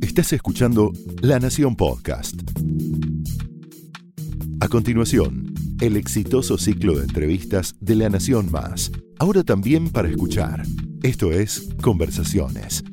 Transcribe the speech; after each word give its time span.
Estás 0.00 0.32
escuchando 0.32 0.92
La 1.22 1.38
Nación 1.38 1.76
Podcast. 1.76 2.34
A 4.60 4.68
continuación, 4.68 5.54
el 5.80 5.96
exitoso 5.96 6.58
ciclo 6.58 6.96
de 6.98 7.04
entrevistas 7.04 7.74
de 7.80 7.94
La 7.94 8.08
Nación 8.08 8.50
Más. 8.50 8.92
Ahora 9.18 9.44
también 9.44 9.90
para 9.90 10.08
escuchar. 10.08 10.62
Esto 11.02 11.32
es 11.32 11.68
Conversaciones. 11.80 12.84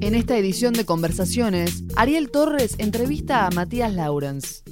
En 0.00 0.14
esta 0.14 0.36
edición 0.36 0.72
de 0.72 0.84
Conversaciones, 0.84 1.84
Ariel 1.96 2.30
Torres 2.30 2.76
entrevista 2.78 3.46
a 3.46 3.50
Matías 3.50 3.92
Laurens. 3.94 4.62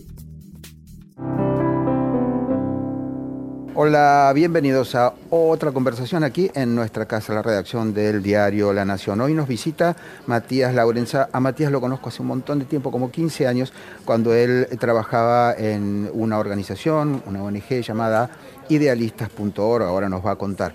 Hola, 3.72 4.32
bienvenidos 4.34 4.96
a 4.96 5.14
otra 5.30 5.70
conversación 5.70 6.24
aquí 6.24 6.50
en 6.54 6.74
nuestra 6.74 7.06
casa, 7.06 7.34
la 7.34 7.42
redacción 7.42 7.94
del 7.94 8.20
diario 8.20 8.72
La 8.72 8.84
Nación. 8.84 9.20
Hoy 9.20 9.32
nos 9.32 9.46
visita 9.46 9.96
Matías 10.26 10.74
Laurenza. 10.74 11.28
A 11.32 11.38
Matías 11.38 11.70
lo 11.70 11.80
conozco 11.80 12.08
hace 12.08 12.20
un 12.20 12.28
montón 12.28 12.58
de 12.58 12.64
tiempo, 12.64 12.90
como 12.90 13.12
15 13.12 13.46
años, 13.46 13.72
cuando 14.04 14.34
él 14.34 14.66
trabajaba 14.80 15.54
en 15.56 16.10
una 16.12 16.40
organización, 16.40 17.22
una 17.26 17.44
ONG 17.44 17.80
llamada 17.82 18.30
idealistas.org, 18.68 19.84
ahora 19.84 20.08
nos 20.08 20.26
va 20.26 20.32
a 20.32 20.36
contar. 20.36 20.72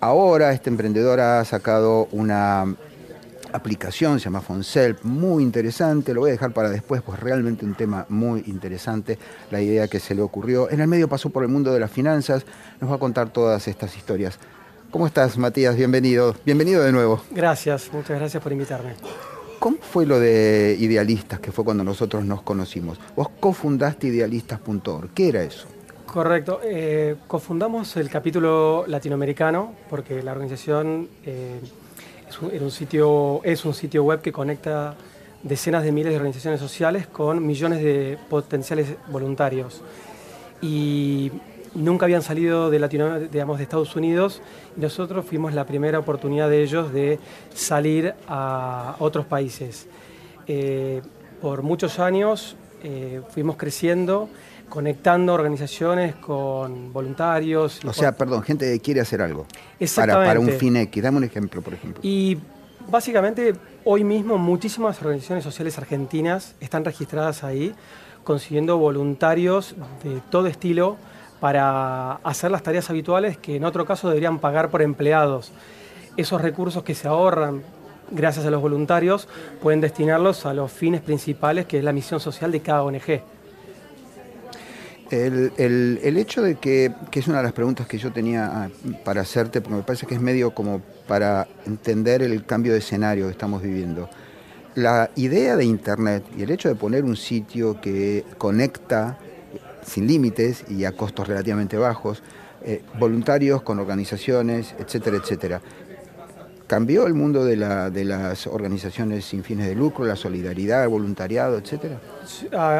Ahora 0.00 0.52
este 0.52 0.70
emprendedor 0.70 1.18
ha 1.18 1.44
sacado 1.44 2.06
una 2.12 2.76
aplicación, 3.52 4.18
se 4.18 4.24
llama 4.24 4.40
Fonselp, 4.40 5.02
muy 5.02 5.42
interesante, 5.42 6.14
lo 6.14 6.20
voy 6.20 6.30
a 6.30 6.32
dejar 6.32 6.52
para 6.52 6.70
después, 6.70 7.02
pues 7.02 7.18
realmente 7.20 7.64
un 7.64 7.74
tema 7.74 8.06
muy 8.08 8.44
interesante, 8.46 9.18
la 9.50 9.60
idea 9.60 9.88
que 9.88 10.00
se 10.00 10.14
le 10.14 10.22
ocurrió. 10.22 10.70
En 10.70 10.80
el 10.80 10.88
medio 10.88 11.08
pasó 11.08 11.30
por 11.30 11.42
el 11.42 11.48
mundo 11.48 11.72
de 11.72 11.80
las 11.80 11.90
finanzas, 11.90 12.44
nos 12.80 12.90
va 12.90 12.96
a 12.96 12.98
contar 12.98 13.30
todas 13.30 13.68
estas 13.68 13.96
historias. 13.96 14.38
¿Cómo 14.90 15.06
estás, 15.06 15.36
Matías? 15.36 15.76
Bienvenido. 15.76 16.34
Bienvenido 16.46 16.82
de 16.82 16.92
nuevo. 16.92 17.22
Gracias, 17.30 17.90
muchas 17.92 18.18
gracias 18.18 18.42
por 18.42 18.52
invitarme. 18.52 18.94
¿Cómo 19.58 19.76
fue 19.78 20.06
lo 20.06 20.20
de 20.20 20.76
Idealistas, 20.78 21.40
que 21.40 21.50
fue 21.50 21.64
cuando 21.64 21.82
nosotros 21.82 22.24
nos 22.24 22.42
conocimos? 22.42 22.98
Vos 23.16 23.28
cofundaste 23.40 24.06
idealistas.org. 24.06 25.10
¿Qué 25.12 25.28
era 25.28 25.42
eso? 25.42 25.66
Correcto. 26.06 26.60
Eh, 26.64 27.16
cofundamos 27.26 27.96
el 27.96 28.08
capítulo 28.08 28.84
latinoamericano 28.86 29.74
porque 29.90 30.22
la 30.22 30.32
organización 30.32 31.08
eh, 31.26 31.60
es 32.28 32.62
un, 32.62 32.70
sitio, 32.70 33.40
es 33.44 33.64
un 33.64 33.74
sitio 33.74 34.04
web 34.04 34.20
que 34.20 34.32
conecta 34.32 34.94
decenas 35.42 35.84
de 35.84 35.92
miles 35.92 36.12
de 36.12 36.16
organizaciones 36.16 36.60
sociales 36.60 37.06
con 37.06 37.46
millones 37.46 37.82
de 37.82 38.18
potenciales 38.28 38.94
voluntarios. 39.08 39.82
Y 40.60 41.32
nunca 41.74 42.06
habían 42.06 42.22
salido 42.22 42.70
de, 42.70 43.28
digamos, 43.30 43.58
de 43.58 43.62
Estados 43.62 43.94
Unidos 43.96 44.42
y 44.76 44.80
nosotros 44.80 45.24
fuimos 45.24 45.54
la 45.54 45.64
primera 45.64 45.98
oportunidad 45.98 46.50
de 46.50 46.62
ellos 46.62 46.92
de 46.92 47.18
salir 47.54 48.14
a 48.26 48.96
otros 48.98 49.26
países. 49.26 49.86
Eh, 50.46 51.02
por 51.40 51.62
muchos 51.62 51.98
años 51.98 52.56
eh, 52.82 53.22
fuimos 53.30 53.56
creciendo 53.56 54.28
conectando 54.68 55.32
organizaciones 55.32 56.14
con 56.16 56.92
voluntarios. 56.92 57.80
O 57.84 57.92
sea, 57.92 58.12
perdón, 58.12 58.42
gente 58.42 58.70
que 58.70 58.80
quiere 58.80 59.00
hacer 59.00 59.22
algo. 59.22 59.46
Para, 59.96 60.14
para 60.14 60.40
un 60.40 60.50
fin 60.50 60.76
X. 60.76 61.02
Dame 61.02 61.18
un 61.18 61.24
ejemplo, 61.24 61.62
por 61.62 61.74
ejemplo. 61.74 62.00
Y 62.02 62.38
básicamente 62.88 63.54
hoy 63.84 64.04
mismo 64.04 64.38
muchísimas 64.38 65.00
organizaciones 65.00 65.44
sociales 65.44 65.78
argentinas 65.78 66.54
están 66.60 66.84
registradas 66.84 67.44
ahí, 67.44 67.74
consiguiendo 68.24 68.78
voluntarios 68.78 69.74
de 70.02 70.20
todo 70.30 70.46
estilo 70.46 70.96
para 71.40 72.14
hacer 72.24 72.50
las 72.50 72.62
tareas 72.62 72.90
habituales 72.90 73.38
que 73.38 73.56
en 73.56 73.64
otro 73.64 73.86
caso 73.86 74.08
deberían 74.08 74.38
pagar 74.38 74.70
por 74.70 74.82
empleados. 74.82 75.52
Esos 76.16 76.40
recursos 76.40 76.82
que 76.82 76.94
se 76.94 77.06
ahorran 77.06 77.62
gracias 78.10 78.46
a 78.46 78.50
los 78.50 78.60
voluntarios 78.60 79.28
pueden 79.62 79.80
destinarlos 79.80 80.46
a 80.46 80.54
los 80.54 80.70
fines 80.72 81.00
principales 81.00 81.66
que 81.66 81.78
es 81.78 81.84
la 81.84 81.92
misión 81.92 82.20
social 82.20 82.52
de 82.52 82.60
cada 82.60 82.82
ONG. 82.82 83.22
El, 85.10 86.16
hecho 86.18 86.42
de 86.42 86.56
que, 86.56 86.92
que, 87.10 87.20
es 87.20 87.28
una 87.28 87.38
de 87.38 87.44
las 87.44 87.54
preguntas 87.54 87.86
que 87.86 87.96
yo 87.96 88.12
tenía 88.12 88.46
ah, 88.46 88.68
para 89.04 89.22
hacerte, 89.22 89.62
porque 89.62 89.76
me 89.76 89.82
parece 89.82 90.06
que 90.06 90.14
es 90.14 90.20
medio 90.20 90.50
como 90.50 90.82
para 91.06 91.48
entender 91.64 92.22
el 92.22 92.44
cambio 92.44 92.72
de 92.72 92.80
escenario 92.80 93.24
que 93.24 93.32
estamos 93.32 93.62
viviendo. 93.62 94.10
La 94.74 95.10
idea 95.16 95.56
de 95.56 95.64
Internet 95.64 96.24
y 96.36 96.42
el 96.42 96.50
hecho 96.50 96.68
de 96.68 96.74
poner 96.74 97.04
un 97.04 97.16
sitio 97.16 97.80
que 97.80 98.24
conecta 98.36 99.18
sin 99.82 100.06
límites 100.06 100.64
y 100.68 100.84
a 100.84 100.92
costos 100.92 101.26
relativamente 101.26 101.78
bajos, 101.78 102.22
eh, 102.62 102.82
voluntarios 102.98 103.62
con 103.62 103.78
organizaciones, 103.78 104.74
etcétera, 104.78 105.16
etcétera. 105.16 105.60
¿Cambió 106.68 107.06
el 107.06 107.14
mundo 107.14 107.46
de, 107.46 107.56
las 107.56 108.46
organizaciones 108.46 109.24
sin 109.24 109.42
fines 109.42 109.66
de 109.66 109.74
lucro, 109.74 110.04
la 110.04 110.16
solidaridad, 110.16 110.82
el 110.82 110.90
voluntariado, 110.90 111.56
etcétera? 111.56 111.98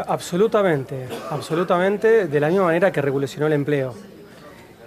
absolutamente, 0.07 1.09
absolutamente, 1.31 2.29
de 2.29 2.39
la 2.41 2.49
misma 2.49 2.65
manera 2.65 2.93
que 2.93 3.01
revolucionó 3.01 3.47
el 3.47 3.55
empleo. 3.55 3.95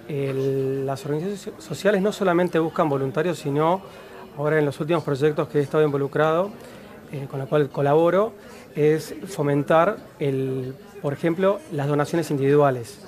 las 0.08 1.04
organizaciones 1.04 1.64
sociales 1.64 2.00
no 2.04 2.12
solamente 2.12 2.60
buscan 2.60 2.90
voluntarios, 2.90 3.40
sino 3.40 3.82
ahora 4.38 4.60
en 4.60 4.66
los 4.66 4.80
últimos 4.80 5.04
proyectos 5.04 5.48
que 5.48 5.58
he 5.58 5.62
estado 5.64 5.84
involucrado, 5.84 6.52
eh, 7.12 7.26
con 7.28 7.40
los 7.40 7.50
cual 7.50 7.72
colaboro, 7.72 8.34
es 8.76 9.16
fomentar, 9.26 9.98
el, 10.20 10.76
por 11.02 11.14
ejemplo, 11.14 11.60
las 11.72 11.88
donaciones 11.88 12.30
individuales. 12.30 13.00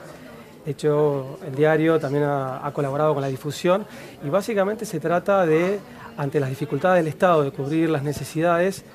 De 0.65 0.71
hecho, 0.71 1.39
el 1.45 1.55
diario 1.55 1.99
también 1.99 2.23
ha, 2.23 2.71
colaborado 2.73 3.13
con 3.13 3.21
la 3.21 3.27
difusión 3.27 3.85
y 4.23 4.29
básicamente 4.29 4.85
se 4.85 4.99
trata 4.99 5.45
de, 5.45 5.79
ante 6.17 6.39
las 6.39 6.49
dificultades 6.49 7.03
del 7.03 7.11
Estado 7.11 7.43
de 7.43 7.51
cubrir 7.51 7.89
las 7.89 8.03
necesidades, 8.03 8.85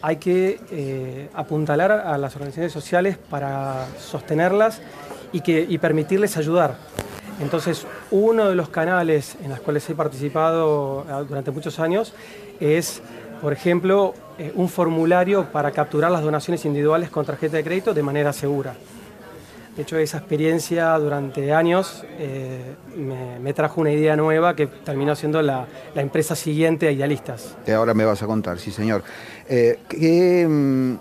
hay 0.00 0.16
que 0.16 0.60
eh, 0.70 1.28
apuntalar 1.34 1.92
a 1.92 2.18
las 2.18 2.34
organizaciones 2.34 2.72
sociales 2.72 3.16
para 3.18 3.86
sostenerlas 3.98 4.80
y, 5.32 5.40
que, 5.40 5.64
y 5.68 5.78
permitirles 5.78 6.36
ayudar. 6.36 6.76
Entonces, 7.40 7.86
uno 8.10 8.48
de 8.48 8.54
los 8.54 8.68
canales 8.68 9.36
en 9.42 9.50
los 9.50 9.60
cuales 9.60 9.88
he 9.90 9.94
participado 9.94 11.04
eh, 11.08 11.24
durante 11.28 11.50
muchos 11.50 11.80
años 11.80 12.12
es, 12.60 13.02
por 13.40 13.52
ejemplo, 13.52 14.14
eh, 14.38 14.52
un 14.54 14.68
formulario 14.68 15.50
para 15.50 15.72
capturar 15.72 16.10
las 16.10 16.22
donaciones 16.22 16.64
individuales 16.64 17.10
con 17.10 17.24
tarjeta 17.24 17.56
de 17.56 17.64
crédito 17.64 17.94
de 17.94 18.02
manera 18.02 18.32
segura. 18.32 18.74
De 19.76 19.82
hecho, 19.82 19.96
esa 19.96 20.18
experiencia 20.18 20.98
durante 20.98 21.54
años 21.54 22.04
eh, 22.18 22.74
me, 23.40 23.54
trajo 23.54 23.80
una 23.80 23.90
idea 23.90 24.16
nueva 24.16 24.54
que 24.54 24.66
terminó 24.66 25.16
siendo 25.16 25.40
la, 25.40 25.66
empresa 25.94 26.36
siguiente 26.36 26.88
a 26.88 26.90
Idealistas. 26.90 27.56
Ahora 27.74 27.94
me 27.94 28.04
vas 28.04 28.22
a 28.22 28.26
contar, 28.26 28.58
sí 28.58 28.70
señor. 28.70 29.02
Eh, 29.48 29.78
mm, 30.46 30.94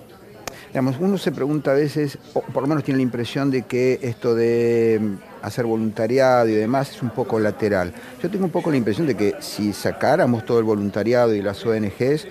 digamos, 0.70 0.96
uno 1.02 1.18
se 1.18 1.34
pregunta 1.34 1.72
a 1.72 1.74
veces, 1.74 2.18
o 2.34 2.42
por 2.42 2.64
lo 2.64 2.70
menos 2.70 2.86
tiene 2.86 3.00
la 3.00 3.04
impresión 3.04 3.52
de 3.52 3.64
que 3.64 4.00
esto 4.04 4.36
de 4.36 5.00
mm, 5.02 5.46
hacer 5.46 5.66
voluntariado 5.66 6.48
y 6.48 6.54
demás 6.54 6.92
es 6.92 7.02
un 7.02 7.10
poco 7.10 7.40
lateral. 7.40 7.94
Yo 8.24 8.30
tengo 8.30 8.46
un 8.46 8.52
poco 8.52 8.72
la 8.72 8.78
impresión 8.78 9.06
de 9.06 9.16
que 9.16 9.36
si 9.42 9.74
sacáramos 9.74 10.46
todo 10.46 10.60
el 10.60 10.64
voluntariado 10.64 11.36
y 11.36 11.42
las 11.42 11.66
ONGs, 11.66 12.28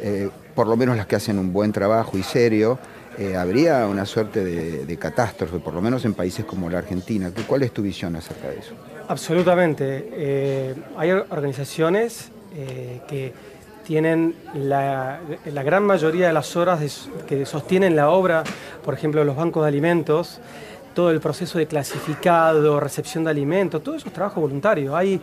eh, 0.00 0.30
por 0.54 0.68
lo 0.68 0.76
menos 0.76 0.96
las 0.96 1.06
que 1.06 1.16
hacen 1.16 1.38
un 1.38 1.52
buen 1.52 1.70
trabajo 1.70 2.16
y 2.16 2.22
serio, 2.22 2.78
eh, 3.18 3.36
habría 3.36 3.86
una 3.86 4.06
suerte 4.06 4.42
de, 4.42 4.96
catástrofe, 4.96 5.58
por 5.58 5.74
lo 5.74 5.82
menos 5.82 6.04
en 6.04 6.14
países 6.14 6.44
como 6.44 6.70
la 6.70 6.78
Argentina. 6.78 7.30
¿Cuál 7.46 7.62
es 7.62 7.72
tu 7.72 7.82
visión 7.82 8.16
acerca 8.16 8.48
de 8.48 8.58
eso? 8.58 8.74
Absolutamente. 9.08 10.08
Eh, 10.12 10.74
hay 10.96 11.10
organizaciones 11.10 12.30
eh, 12.54 13.00
que 13.08 13.32
tienen 13.84 14.34
la, 14.54 15.20
gran 15.44 15.84
mayoría 15.84 16.28
de 16.28 16.32
las 16.32 16.56
horas 16.56 17.08
que 17.26 17.44
sostienen 17.44 17.96
la 17.96 18.10
obra, 18.10 18.44
por 18.84 18.94
ejemplo, 18.94 19.24
los 19.24 19.36
bancos 19.36 19.64
de 19.64 19.68
alimentos, 19.68 20.40
todo 20.94 21.10
el 21.10 21.20
proceso 21.20 21.58
de 21.58 21.66
clasificado, 21.66 22.80
recepción 22.80 23.24
de 23.24 23.30
alimentos, 23.30 23.82
todo 23.82 23.96
eso 23.96 24.08
es 24.08 24.14
trabajo 24.14 24.40
voluntario. 24.40 24.96
Hay, 24.96 25.20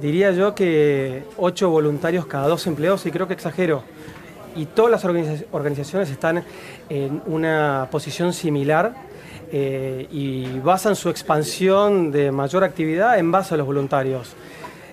diría 0.00 0.32
yo, 0.32 0.54
que 0.54 1.22
ocho 1.36 1.70
voluntarios 1.70 2.26
cada 2.26 2.48
dos 2.48 2.66
empleados, 2.66 3.06
y 3.06 3.10
creo 3.10 3.28
que 3.28 3.34
exagero 3.34 3.84
y 4.56 4.66
todas 4.66 4.90
las 4.90 5.04
organizaciones 5.52 6.10
están 6.10 6.44
en 6.88 7.22
una 7.26 7.88
posición 7.90 8.32
similar 8.32 8.94
eh, 9.52 10.08
y 10.10 10.58
basan 10.60 10.96
su 10.96 11.08
expansión 11.08 12.10
de 12.10 12.32
mayor 12.32 12.64
actividad 12.64 13.18
en 13.18 13.30
base 13.30 13.54
a 13.54 13.56
los 13.56 13.66
voluntarios. 13.66 14.34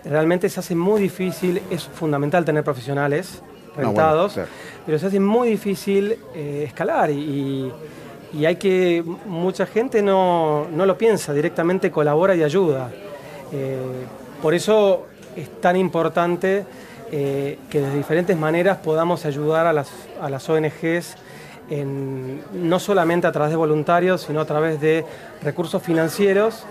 Realmente 0.03 0.49
se 0.49 0.59
hace 0.59 0.75
muy 0.75 1.01
difícil, 1.01 1.61
es 1.69 1.83
fundamental 1.83 2.43
tener 2.43 2.63
profesionales 2.63 3.41
rentados, 3.75 4.39
pero 4.85 4.99
se 4.99 5.07
hace 5.07 5.19
muy 5.19 5.49
difícil 5.49 6.17
eh, 6.35 6.63
escalar 6.67 7.09
y, 7.11 7.71
hay 8.45 8.55
que, 8.55 9.03
mucha 9.25 9.65
gente 9.65 10.01
no, 10.01 10.67
lo 10.73 10.97
piensa, 10.97 11.33
directamente 11.33 11.91
colabora 11.91 12.35
y 12.35 12.43
ayuda. 12.43 12.89
Eh, 13.51 13.77
por 14.41 14.53
eso 14.53 15.07
es 15.35 15.61
tan 15.61 15.75
importante 15.75 16.65
eh, 17.11 17.59
que 17.69 17.81
de 17.81 17.95
diferentes 17.95 18.37
maneras 18.37 18.77
podamos 18.77 19.25
ayudar 19.25 19.67
a 19.67 19.73
las, 19.73 19.89
a 20.21 20.29
las 20.29 20.47
ONGs, 20.49 21.15
no 22.53 22.79
solamente 22.79 23.27
a 23.27 23.31
través 23.31 23.51
de 23.51 23.55
voluntarios, 23.55 24.23
sino 24.23 24.41
a 24.41 24.45
través 24.45 24.81
de 24.81 25.05
recursos 25.41 25.81
financieros. 25.81 26.65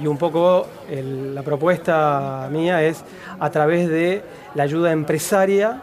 Y 0.00 0.06
un 0.06 0.16
poco 0.16 0.66
la 0.90 1.42
propuesta 1.42 2.48
mía 2.50 2.82
es 2.82 3.04
a 3.38 3.50
través 3.50 3.88
de 3.88 4.22
la 4.54 4.64
ayuda 4.64 4.90
empresaria 4.92 5.82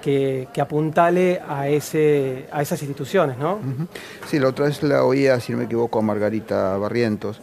que, 0.00 0.60
apuntale 0.60 1.42
a, 1.48 1.68
ese, 1.68 2.46
a 2.52 2.62
esas 2.62 2.80
instituciones, 2.80 3.38
¿no? 3.38 3.58
Sí, 4.26 4.38
la 4.38 4.48
otra 4.48 4.66
vez 4.66 4.82
la 4.82 5.04
oía, 5.04 5.40
si 5.40 5.52
no 5.52 5.58
me 5.58 5.64
equivoco, 5.64 5.98
a 5.98 6.02
Margarita 6.02 6.76
Barrientos, 6.76 7.40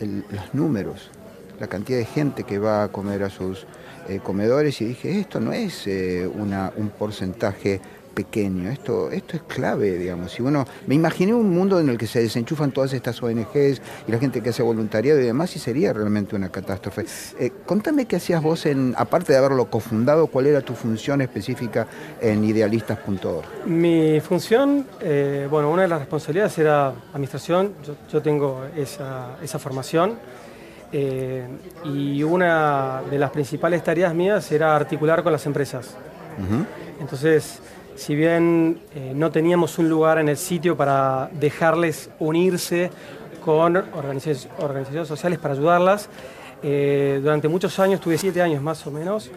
los 0.00 0.54
números, 0.54 1.10
la 1.58 1.66
cantidad 1.66 1.98
de 1.98 2.04
gente 2.04 2.44
que 2.44 2.58
va 2.58 2.84
a 2.84 2.88
comer 2.88 3.24
a 3.24 3.30
sus 3.30 3.66
eh, 4.08 4.20
comedores 4.22 4.80
y 4.80 4.84
dije, 4.86 5.18
esto 5.18 5.40
no 5.40 5.52
es 5.52 5.86
eh, 5.86 6.26
una, 6.26 6.72
un 6.76 6.90
porcentaje 6.90 7.80
pequeño. 8.14 8.70
Esto, 8.70 9.10
esto 9.10 9.36
es 9.36 9.42
clave, 9.42 9.98
digamos. 9.98 10.32
Si 10.32 10.42
uno, 10.42 10.64
me 10.86 10.94
imaginé 10.94 11.34
un 11.34 11.50
mundo 11.50 11.80
en 11.80 11.88
el 11.88 11.98
que 11.98 12.06
se 12.06 12.20
desenchufan 12.20 12.70
todas 12.70 12.92
estas 12.92 13.20
ONGs 13.22 13.82
y 14.06 14.12
la 14.12 14.18
gente 14.18 14.40
que 14.40 14.50
hace 14.50 14.62
voluntariado 14.62 15.20
y 15.20 15.24
demás, 15.24 15.56
y 15.56 15.58
sería 15.58 15.92
realmente 15.92 16.36
una 16.36 16.48
catástrofe. 16.50 17.06
Eh, 17.40 17.50
contame 17.66 18.06
qué 18.06 18.16
hacías 18.16 18.42
vos, 18.42 18.66
aparte 18.96 19.32
de 19.32 19.38
haberlo 19.38 19.68
cofundado, 19.68 20.28
cuál 20.28 20.46
era 20.46 20.60
tu 20.60 20.74
función 20.74 21.20
específica 21.22 21.88
en 22.20 22.44
idealistas.org. 22.44 23.66
Mi 23.66 24.20
función, 24.20 24.86
bueno, 25.50 25.70
una 25.70 25.82
de 25.82 25.88
las 25.88 25.98
responsabilidades 25.98 26.56
era 26.58 26.94
administración, 27.12 27.72
yo, 28.12 28.22
tengo 28.22 28.64
esa, 28.76 29.36
esa 29.42 29.58
formación. 29.58 30.18
Eh, 30.96 31.44
y 31.84 32.22
una 32.22 33.02
de 33.10 33.18
las 33.18 33.30
principales 33.32 33.82
tareas 33.82 34.14
mías 34.14 34.52
era 34.52 34.76
articular 34.76 35.24
con 35.24 35.32
las 35.32 35.44
empresas. 35.44 35.96
Entonces, 37.00 37.60
si 37.96 38.14
bien 38.14 38.80
eh, 38.94 39.12
no 39.14 39.30
teníamos 39.30 39.78
un 39.78 39.88
lugar 39.88 40.18
en 40.18 40.28
el 40.28 40.36
sitio 40.36 40.76
para 40.76 41.30
dejarles 41.32 42.10
unirse 42.18 42.90
con 43.44 43.76
organizaciones, 43.76 45.08
sociales 45.08 45.38
para 45.38 45.54
ayudarlas, 45.54 46.08
eh, 46.62 47.20
durante 47.22 47.46
muchos 47.46 47.78
años, 47.78 48.00
tuve 48.00 48.16
siete 48.16 48.40
años 48.40 48.62
más 48.62 48.86
o 48.86 48.90
menos, 48.90 49.30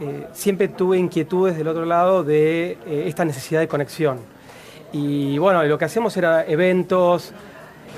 eh, 0.00 0.26
siempre 0.32 0.68
tuve 0.68 0.98
inquietudes 0.98 1.56
del 1.56 1.68
otro 1.68 1.84
lado 1.84 2.24
de 2.24 2.76
esta 3.06 3.24
necesidad 3.24 3.60
de 3.60 3.68
conexión. 3.68 4.18
Y 4.92 5.38
bueno, 5.38 5.62
lo 5.62 5.78
que 5.78 5.84
hacemos 5.84 6.16
era 6.16 6.44
eventos, 6.44 7.32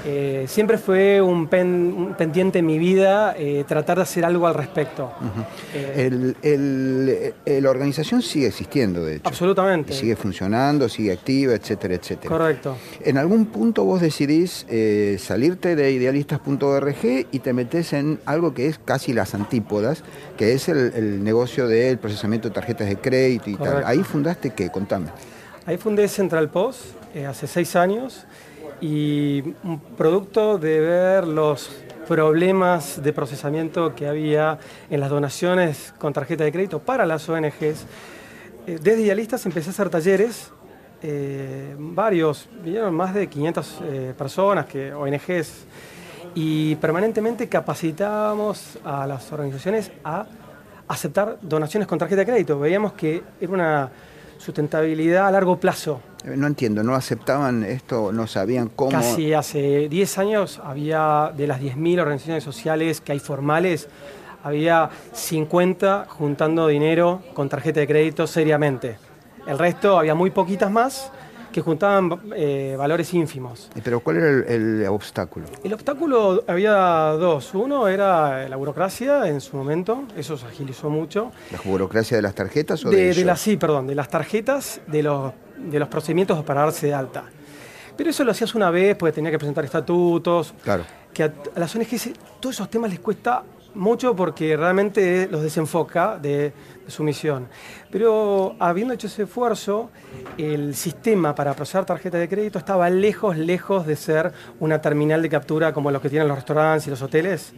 eh, 0.06 0.44
siempre 0.49 0.76
fue 0.76 1.23
un, 1.23 1.46
pendiente 1.49 2.58
en 2.58 2.67
mi 2.67 2.79
vida 2.79 3.35
eh, 3.38 3.64
tratar 3.67 3.96
de 3.96 4.02
hacer 4.02 4.25
algo 4.25 4.46
al 4.46 4.55
respecto. 4.55 5.12
Eh, 5.75 7.32
la 7.44 7.70
organización 7.70 8.20
sigue 8.20 8.49
existiendo, 8.49 9.05
de 9.05 9.17
hecho. 9.17 9.29
Absolutamente. 9.29 9.94
sigue 9.94 10.17
funcionando, 10.17 10.88
sigue 10.88 11.12
activa, 11.12 11.55
etcétera, 11.55 11.94
etcétera. 11.94 12.29
Correcto. 12.29 12.76
En 13.02 13.17
algún 13.17 13.46
punto 13.46 13.85
vos 13.85 14.00
decidís 14.00 14.67
salirte 15.19 15.75
de 15.75 15.93
idealistas.org 15.93 17.26
y 17.31 17.38
te 17.38 17.52
metes 17.52 17.93
en 17.93 18.19
algo 18.26 18.52
que 18.52 18.67
es 18.67 18.79
casi 18.79 19.12
las 19.12 19.35
antípodas, 19.35 20.02
que 20.37 20.52
es 20.52 20.69
el, 20.69 21.25
negocio 21.25 21.67
del 21.67 21.99
procesamiento 21.99 22.49
de 22.49 22.55
tarjetas 22.55 22.88
de 22.88 22.97
crédito 22.97 23.49
y 23.49 23.55
tal. 23.56 23.85
¿Ahí 23.87 24.02
fundaste 24.02 24.50
qué? 24.50 24.70
Contame. 24.70 25.06
Ahí 25.67 25.79
fundé 25.79 26.08
Central 26.08 26.50
Post 26.50 26.81
hace 27.26 27.47
seis 27.47 27.75
años 27.76 28.26
y 28.87 29.41
producto 29.97 30.59
de 30.59 30.79
ver 30.79 31.27
los 31.27 31.71
problemas 32.07 33.03
de 33.03 33.15
procesamiento 33.15 33.95
que 33.95 34.07
había 34.07 34.59
en 34.91 35.01
las 35.01 35.09
donaciones 35.09 35.95
con 35.97 36.13
tarjeta 36.13 36.45
de 36.45 36.53
crédito 36.53 36.81
para 36.81 37.07
las 37.07 37.27
ONGs. 37.27 37.87
Eh, 38.67 38.79
desde 38.83 39.01
Idealistas 39.01 39.47
empecé 39.47 39.71
a 39.71 39.73
hacer 39.73 39.89
talleres, 39.89 40.53
eh, 41.03 41.75
varios, 41.79 42.47
vinieron 42.63 42.95
más 42.95 43.15
de 43.15 43.27
500 43.27 43.81
eh, 43.85 44.15
personas, 44.19 44.67
que, 44.67 44.93
ONGs, 44.93 45.65
y 46.35 46.77
permanentemente 46.77 47.49
capacitábamos 47.49 48.79
a 48.85 49.07
las 49.07 49.33
organizaciones 49.33 49.93
a 50.05 50.27
aceptar 50.89 51.39
donaciones 51.41 51.89
con 51.89 51.99
tarjeta 51.99 52.21
de 52.21 52.27
crédito. 52.27 52.61
Veíamos 52.61 52.93
que 52.93 53.23
era 53.41 53.51
una 53.51 53.91
sustentabilidad 54.37 55.27
a 55.27 55.31
largo 55.31 55.59
plazo. 55.59 56.03
Eh, 56.25 56.37
no 56.37 56.47
entiendo, 56.47 56.82
¿no 56.82 56.94
aceptaban 56.94 57.65
esto? 57.65 58.12
¿No 58.12 58.26
sabían 58.26 58.71
cómo? 58.75 58.91
Casi 58.91 59.35
hace 59.35 59.88
10 59.88 60.19
años 60.19 60.61
había, 60.65 61.32
de 61.37 61.47
las 61.47 61.61
10.000 61.61 62.00
organizaciones 62.00 62.44
sociales 62.44 63.00
que 63.00 63.12
hay 63.12 63.21
formales, 63.21 63.88
había 64.43 64.91
50 65.12 66.06
juntando 66.09 66.67
dinero 66.67 67.23
con 67.35 67.49
tarjeta 67.49 67.81
de 67.81 67.87
crédito 67.87 68.26
seriamente. 68.26 68.97
El 69.47 69.59
resto 69.59 69.99
había 69.99 70.15
muy 70.15 70.31
poquitas 70.31 70.71
más 70.71 71.11
que 71.53 71.61
juntaban 71.61 72.21
eh, 72.35 72.75
valores 72.76 73.15
ínfimos. 73.15 73.71
¿Pero 73.85 74.00
cuál 74.00 74.17
era 74.17 74.29
el, 74.53 74.85
obstáculo? 74.88 75.47
El 75.62 75.73
obstáculo 75.73 76.43
había 76.49 76.73
dos. 76.73 77.55
Uno 77.55 77.87
era 77.87 78.49
la 78.49 78.56
burocracia 78.56 79.29
en 79.29 79.41
su 79.41 79.56
momento, 79.56 80.03
eso 80.17 80.37
se 80.37 80.47
agilizó 80.47 80.91
mucho. 80.91 81.31
¿La 81.53 81.61
burocracia 81.65 82.17
de 82.17 82.23
las 82.23 82.35
tarjetas 82.35 82.85
o 82.85 82.91
de, 82.91 83.15
de, 83.15 83.25
las 83.25 83.41
Sí, 83.41 83.56
perdón, 83.56 83.87
de 83.87 83.94
las 83.94 84.09
tarjetas, 84.09 84.81
de 84.88 85.05
los, 85.05 85.32
de 85.56 85.79
los 85.79 85.89
procedimientos 85.89 86.43
para 86.45 86.62
darse 86.62 86.89
de 86.89 86.95
alta. 86.95 87.25
Pero 87.97 88.11
eso 88.11 88.25
lo 88.25 88.33
hacías 88.33 88.55
una 88.55 88.71
vez, 88.71 88.97
porque 88.97 89.12
tenía 89.12 89.31
que 89.31 89.39
presentar 89.39 89.65
estatutos. 89.65 90.55
Claro. 90.62 90.85
Que 91.12 91.23
a, 91.23 91.33
a 91.55 91.61
las 91.61 91.75
ONGs 91.75 92.11
todos 92.41 92.56
esos 92.56 92.69
temas 92.69 92.91
les 92.91 93.01
cuesta 93.01 93.45
mucho 93.75 94.15
porque 94.15 94.56
realmente 94.56 95.29
los 95.31 95.43
desenfoca 95.43 96.19
de, 96.19 96.53
su 96.87 97.03
misión. 97.03 97.49
Pero 97.91 98.56
habiendo 98.59 98.93
hecho 98.93 99.06
ese 99.06 99.23
esfuerzo, 99.23 99.91
el 100.37 100.75
sistema 100.75 101.35
para 101.35 101.55
procesar 101.55 101.87
tarjetas 101.87 102.21
de 102.21 102.29
crédito 102.29 102.59
estaba 102.59 102.91
lejos, 102.91 103.39
lejos 103.39 103.87
de 103.87 103.97
ser 103.97 104.33
una 104.61 104.83
terminal 104.83 105.23
de 105.23 105.31
captura 105.31 105.73
como 105.73 105.91
los 105.91 106.03
que 106.03 106.11
tienen 106.11 106.29
los 106.29 106.37
restaurantes 106.37 106.87
y 106.87 106.91
los 106.91 107.00
hoteles. 107.00 107.55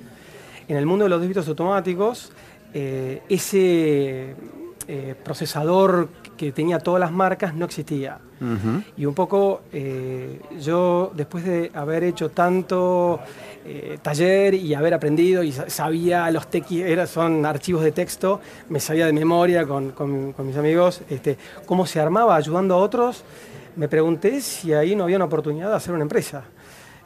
En 0.69 0.77
el 0.77 0.87
mundo 0.87 1.05
de 1.05 1.09
los 1.09 1.21
débitos 1.21 1.49
automáticos, 1.49 2.31
eh, 2.73 3.23
ese 3.29 4.37
eh, 4.87 5.15
procesador 5.25 6.09
que 6.37 6.53
tenía 6.53 6.79
todas 6.79 7.01
las 7.01 7.13
marcas 7.13 7.55
no 7.55 7.65
existía. 7.65 8.19
Y 8.99 9.07
un 9.07 9.15
poco 9.15 9.63
eh, 9.73 10.41
yo, 10.61 11.11
después 11.15 11.45
de 11.45 11.71
haber 11.73 12.05
hecho 12.05 12.31
tanto 12.31 13.19
eh, 13.65 13.99
taller 14.03 14.53
y 14.53 14.75
haber 14.75 14.93
aprendido 14.93 15.43
y 15.43 15.53
sabía 15.53 16.31
los 16.31 16.49
tex, 16.49 16.69
son 17.09 17.47
archivos 17.47 17.83
de 17.83 17.93
texto, 17.93 18.41
me 18.69 18.79
sabía 18.79 19.07
de 19.07 19.15
memoria 19.15 19.67
con, 19.67 20.35
mis 20.39 20.57
amigos 20.57 21.01
este, 21.09 21.39
cómo 21.65 21.87
se 21.87 21.99
armaba 21.99 22.37
ayudando 22.37 22.75
a 22.75 22.79
otros, 22.79 23.25
me 23.77 23.89
pregunté 23.89 24.43
si 24.43 24.75
ahí 24.75 24.95
no 24.95 25.05
había 25.05 25.17
una 25.17 25.25
oportunidad 25.25 25.71
de 25.71 25.77
hacer 25.77 25.95
una 25.95 26.03
empresa. 26.03 26.45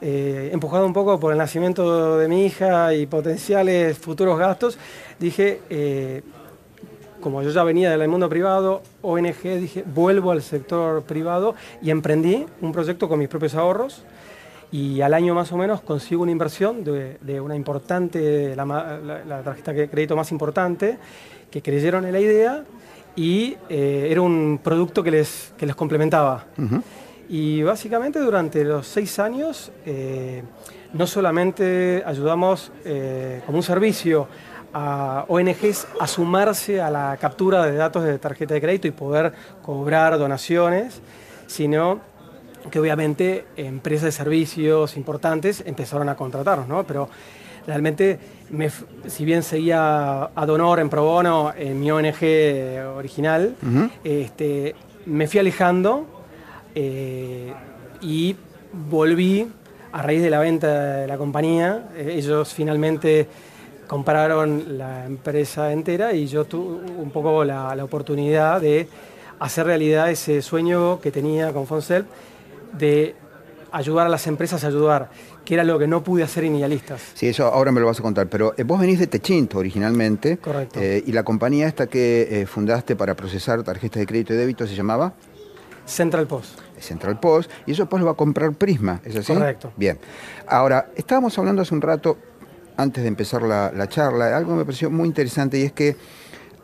Eh, 0.03 0.51
empujado 0.53 0.85
un 0.87 0.95
poco 0.95 1.21
por 1.21 1.31
el 1.31 1.39
nacimiento 1.39 2.19
de 2.19 2.27
mi 2.27 2.47
hija 2.47 2.93
y 2.95 3.07
potenciales 3.07 3.97
futuros 3.99 4.37
gastos, 4.37 4.79
dije, 5.19 5.61
como 7.21 7.43
yo 7.43 7.51
ya 7.51 7.63
venía 7.65 7.91
del 7.97 8.09
mundo 8.09 8.29
privado, 8.29 8.83
ONG, 9.03 9.43
dije, 9.43 9.85
vuelvo 9.87 10.31
al 10.31 10.43
sector 10.43 11.03
privado 11.03 11.55
y 11.83 11.91
emprendí 11.91 12.47
un 12.61 12.73
proyecto 12.73 13.09
con 13.09 13.19
mis 13.19 13.29
propios 13.29 13.55
ahorros 13.55 14.03
y 14.73 15.01
al 15.01 15.15
año 15.15 15.35
más 15.35 15.51
o 15.53 15.57
menos 15.57 15.81
consigo 15.81 16.23
una 16.23 16.33
inversión 16.33 16.85
de, 16.85 17.41
una 17.41 17.57
importante, 17.57 18.55
la, 18.55 19.43
tarjeta 19.45 19.73
de 19.73 19.89
crédito 19.89 20.17
más 20.17 20.31
importante, 20.33 20.99
que 21.51 21.63
creyeron 21.63 22.05
en 22.05 22.13
la 22.13 22.21
idea 22.21 22.65
y 23.17 23.57
eh, 23.69 24.09
era 24.11 24.21
un 24.21 24.61
producto 24.63 25.03
que 25.03 25.11
les, 25.11 25.53
les 25.59 25.75
complementaba. 25.75 26.47
Y 27.29 27.63
básicamente 27.63 28.19
durante 28.21 28.65
los 28.65 28.87
seis 28.87 29.19
años 29.19 29.71
eh, 29.87 30.43
no 30.93 31.07
solamente 31.07 32.03
ayudamos 32.05 32.73
eh, 32.85 33.43
como 33.47 33.59
un 33.59 33.63
servicio 33.63 34.27
a 34.73 35.25
ONGs 35.29 35.87
a 35.99 36.07
sumarse 36.07 36.81
a 36.81 36.91
la 36.91 37.17
captura 37.21 37.67
de 37.67 37.75
datos 37.75 38.05
de 38.05 38.19
tarjeta 38.19 38.55
de 38.55 38.61
crédito 38.61 38.89
y 38.89 38.93
poder 38.93 39.33
cobrar 39.63 40.19
donaciones, 40.19 41.01
sino 41.47 42.01
que 42.71 42.79
obviamente 42.79 43.47
empresas 43.57 44.05
de 44.05 44.13
servicios 44.13 44.97
importantes 44.97 45.63
empezaron 45.67 46.09
a 46.09 46.17
contratarnos, 46.17 46.69
¿no? 46.69 46.85
Pero 46.85 47.09
realmente, 47.67 48.19
si 49.07 49.25
bien 49.25 49.43
seguía 49.43 50.31
a 50.35 50.47
Donor 50.47 50.81
en 50.81 50.89
pro 50.89 51.05
bono 51.05 51.53
en 51.57 51.81
mi 51.81 51.91
ONG 51.91 52.97
original, 52.97 53.57
este, 54.05 54.75
me 55.07 55.27
fui 55.27 55.41
alejando 55.41 56.07
eh, 56.75 57.53
y 58.01 58.37
volví 58.73 59.51
a 59.93 60.03
raíz 60.03 60.23
de 60.23 60.31
la 60.31 60.39
venta 60.39 60.97
de 60.97 61.07
la 61.07 61.19
compañía. 61.19 61.89
Eh, 61.97 62.15
ellos 62.17 62.53
finalmente 62.55 63.29
compraron 63.91 64.79
la 64.79 65.05
empresa 65.05 65.73
entera 65.73 66.13
y 66.13 66.29
yo 66.29 66.45
tuve 66.45 66.93
un 66.93 67.11
poco 67.11 67.45
la, 67.45 67.75
la 67.75 67.83
oportunidad 67.83 68.61
de 68.61 68.87
hacer 69.41 69.67
realidad 69.67 70.09
ese 70.09 70.43
sueño 70.43 71.01
que 71.01 71.11
tenía 71.11 71.53
con 71.53 71.67
Fonsel 71.67 72.07
de 72.79 73.17
ayudar 73.73 74.07
a 74.07 74.09
las 74.09 74.29
empresas 74.29 74.63
a 74.63 74.69
ayudar, 74.69 75.11
que 75.45 75.55
era 75.55 75.65
lo 75.65 75.77
que 75.77 75.89
no 75.89 76.05
pude 76.05 76.23
hacer 76.23 76.45
en 76.45 76.55
Idealistas. 76.55 77.03
Sí, 77.15 77.27
eso 77.27 77.47
ahora 77.47 77.73
me 77.73 77.81
lo 77.81 77.87
vas 77.87 77.99
a 77.99 78.03
contar, 78.03 78.29
pero 78.29 78.55
eh, 78.57 78.63
vos 78.63 78.79
venís 78.79 79.01
de 79.01 79.09
Techinto 79.09 79.59
originalmente. 79.59 80.39
Correcto. 80.39 80.79
Eh, 80.81 81.03
y 81.05 81.11
la 81.11 81.25
compañía 81.25 81.67
esta 81.67 81.89
que 81.89 82.29
eh, 82.31 82.47
fundaste 82.47 82.95
para 82.95 83.17
procesar 83.17 83.65
tarjetas 83.65 83.99
de 83.99 84.07
crédito 84.07 84.35
y 84.35 84.37
débito 84.37 84.69
se 84.69 84.77
llamaba? 84.77 85.15
Central 85.85 86.29
Post. 86.29 86.61
Central 86.79 87.19
Post, 87.19 87.51
y 87.67 87.73
eso 87.73 87.83
después 87.83 87.99
lo 87.99 88.07
va 88.07 88.13
a 88.13 88.17
comprar 88.17 88.53
Prisma, 88.53 89.01
¿es 89.05 89.17
así? 89.17 89.35
Correcto. 89.35 89.73
Bien. 89.77 89.99
Ahora, 90.47 90.91
estábamos 90.95 91.37
hablando 91.37 91.63
hace 91.63 91.75
un 91.75 91.83
rato, 91.83 92.17
antes 92.81 93.03
de 93.03 93.09
empezar 93.09 93.43
la, 93.43 93.73
la 93.73 93.89
charla, 93.89 94.37
algo 94.37 94.55
me 94.57 94.65
pareció 94.65 94.91
muy 94.91 95.07
interesante 95.07 95.59
y 95.59 95.63
es 95.63 95.73
que 95.73 95.97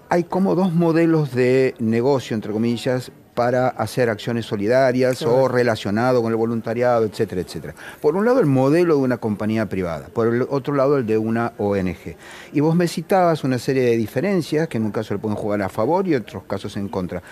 hay 0.09 0.25
como 0.25 0.55
dos 0.55 0.73
modelos 0.73 1.35
de 1.35 1.75
negocio, 1.79 2.35
entre 2.35 2.53
comillas, 2.53 3.11
para 3.37 3.69
hacer 3.69 4.09
acciones 4.09 4.47
solidarias 4.47 5.21
o 5.21 5.47
relacionado 5.47 6.23
con 6.23 6.33
el 6.33 6.37
voluntariado, 6.37 7.05
etcétera, 7.05 7.43
etcétera. 7.43 7.75
Por 8.01 8.17
un 8.17 8.25
lado 8.25 8.41
el 8.41 8.47
modelo 8.47 8.97
de 8.97 9.03
una 9.03 9.19
compañía 9.19 9.69
privada, 9.69 10.09
por 10.09 10.27
el 10.27 10.47
otro 10.49 10.75
lado 10.75 10.97
el 10.97 11.05
de 11.05 11.19
una 11.19 11.53
ONG. 11.59 12.17
Y 12.55 12.61
vos 12.61 12.75
me 12.75 12.89
citabas 12.89 13.45
una 13.45 13.59
serie 13.59 13.83
de 13.83 13.97
diferencias 13.99 14.69
que 14.69 14.79
en 14.79 14.85
un 14.85 14.91
caso 14.91 15.13
le 15.13 15.21
pueden 15.21 15.37
jugar 15.37 15.61
a 15.61 15.69
favor 15.69 16.09
y 16.09 16.15
en 16.15 16.23
otros 16.23 16.45
casos 16.45 16.79
en 16.79 16.89
contra. 16.89 17.23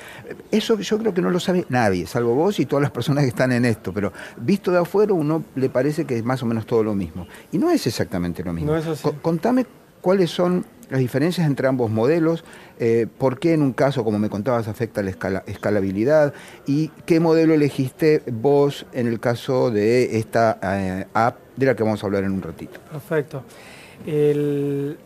Eso 0.51 0.79
yo 0.79 0.99
creo 0.99 1.15
que 1.15 1.23
no 1.23 1.31
lo 1.31 1.41
sabe 1.41 1.65
nadie, 1.71 2.07
salvo 2.07 2.35
vos 2.35 2.61
y 2.61 2.67
todas 2.67 2.83
las 2.83 2.91
personas 2.91 3.25
que 3.25 3.31
están 3.31 3.53
en 3.53 3.65
esto, 3.65 3.91
pero 3.95 4.13
visto 4.37 4.71
de 4.71 4.81
afuera 4.81 5.15
uno 5.15 5.43
le 5.55 5.71
parece 5.71 6.05
que 6.05 6.19
es 6.19 6.25
más 6.25 6.43
o 6.43 6.47
menos 6.47 6.67
todo 6.67 6.85
lo 6.85 6.95
mismo. 6.95 7.27
Y 7.51 7.57
no 7.57 7.71
es 7.71 7.87
exactamente 7.87 8.45
lo 8.45 8.53
mismo. 8.53 8.75
Contame 9.23 9.65
cuáles 10.03 10.31
son 10.31 10.67
las 10.91 11.01
diferencias 11.01 11.47
entre 11.47 11.69
ambos 11.69 11.91
modelos, 11.91 12.45
eh, 12.79 13.07
por 13.19 13.39
qué 13.39 13.55
en 13.55 13.63
un 13.63 13.73
caso, 13.73 14.05
como 14.05 14.19
me 14.19 14.29
contabas, 14.29 14.69
afecta 14.69 15.03
la 15.03 15.43
escalabilidad 15.47 16.35
y 16.67 16.89
qué 17.07 17.21
modelo 17.21 17.55
elegiste 17.55 18.23
vos 18.31 18.87
en 18.93 19.07
el 19.07 19.21
caso 19.21 19.71
de 19.71 20.19
esta 20.19 20.59
eh, 20.63 21.07
app 21.15 21.39
de 21.57 21.67
la 21.67 21.75
que 21.75 21.83
vamos 21.83 22.03
a 22.03 22.07
hablar 22.07 22.25
en 22.25 22.33
un 22.33 22.43
ratito. 22.43 22.81
Perfecto. 22.91 23.43
El, 24.07 24.99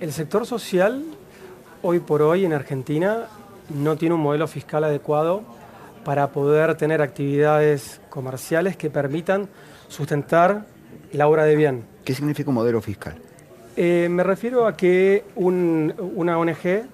el 0.00 0.12
sector 0.12 0.46
social, 0.46 1.02
hoy 1.82 2.00
por 2.00 2.22
hoy 2.22 2.44
en 2.44 2.52
Argentina, 2.52 3.26
no 3.68 3.96
tiene 3.96 4.14
un 4.14 4.20
modelo 4.20 4.46
fiscal 4.46 4.84
adecuado 4.84 5.42
para 6.04 6.30
poder 6.30 6.76
tener 6.76 7.02
actividades 7.02 8.00
comerciales 8.10 8.76
que 8.76 8.90
permitan 8.90 9.48
sustentar 9.88 10.66
la 11.12 11.26
obra 11.26 11.44
de 11.44 11.56
bien. 11.56 11.84
¿Qué 12.04 12.14
significa 12.14 12.50
un 12.50 12.54
modelo 12.54 12.80
fiscal? 12.80 13.16
Eh, 13.76 14.08
me 14.10 14.22
refiero 14.22 14.66
a 14.66 14.74
que 14.74 15.24
una 15.34 16.38
ONG 16.38 16.86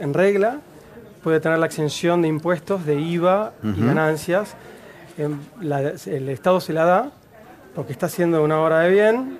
en 0.00 0.14
regla 0.14 0.60
puede 1.22 1.38
tener 1.38 1.60
la 1.60 1.66
exención 1.66 2.22
de 2.22 2.28
impuestos, 2.28 2.84
de 2.84 3.00
IVA 3.00 3.52
y 3.62 3.84
ganancias. 3.84 4.56
el 5.16 6.28
Estado 6.28 6.60
se 6.60 6.72
la 6.72 6.84
da 6.84 7.12
porque 7.74 7.92
está 7.92 8.06
haciendo 8.06 8.42
una 8.42 8.60
obra 8.60 8.80
de 8.80 8.90
bien 8.90 9.38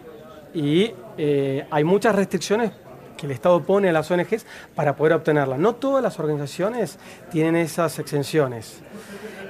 y 0.55 0.93
eh, 1.19 1.67
hay 1.71 1.83
muchas 1.83 2.15
restricciones 2.15 2.71
que 3.17 3.27
el 3.27 3.33
Estado 3.33 3.61
pone 3.63 3.89
a 3.89 3.93
las 3.93 4.09
ONGs 4.11 4.47
para 4.77 4.95
poder 4.95 5.15
obtenerla. 5.15 5.59
No 5.59 5.75
todas 5.75 6.03
las 6.03 6.19
organizaciones 6.21 6.99
tienen 7.33 7.57
esas 7.57 7.99
exenciones. 7.99 8.81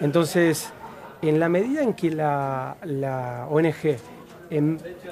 Entonces, 0.00 0.70
en 1.20 1.38
la 1.38 1.50
medida 1.50 1.82
en 1.82 1.92
que 1.92 2.10
la, 2.10 2.76
la 2.84 3.46
ONG 3.50 3.98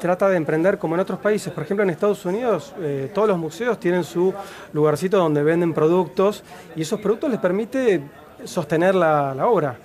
trata 0.01 0.29
de 0.29 0.37
emprender 0.37 0.79
como 0.79 0.95
en 0.95 1.01
otros 1.01 1.19
países. 1.19 1.53
Por 1.53 1.65
ejemplo, 1.65 1.85
en 1.85 1.91
Estados 1.91 2.25
Unidos 2.25 2.75
eh, 2.81 3.11
todos 3.15 3.29
los 3.29 3.39
museos 3.39 3.79
tienen 3.79 4.05
su 4.05 4.33
lugarcito 4.73 5.19
donde 5.19 5.43
venden 5.43 5.73
productos 5.73 6.43
y 6.77 6.83
esos 6.83 7.01
productos 7.01 7.31
les 7.31 7.41
permite 7.41 8.03
sostener 8.45 8.95
la, 8.95 9.35
obra. 9.47 9.77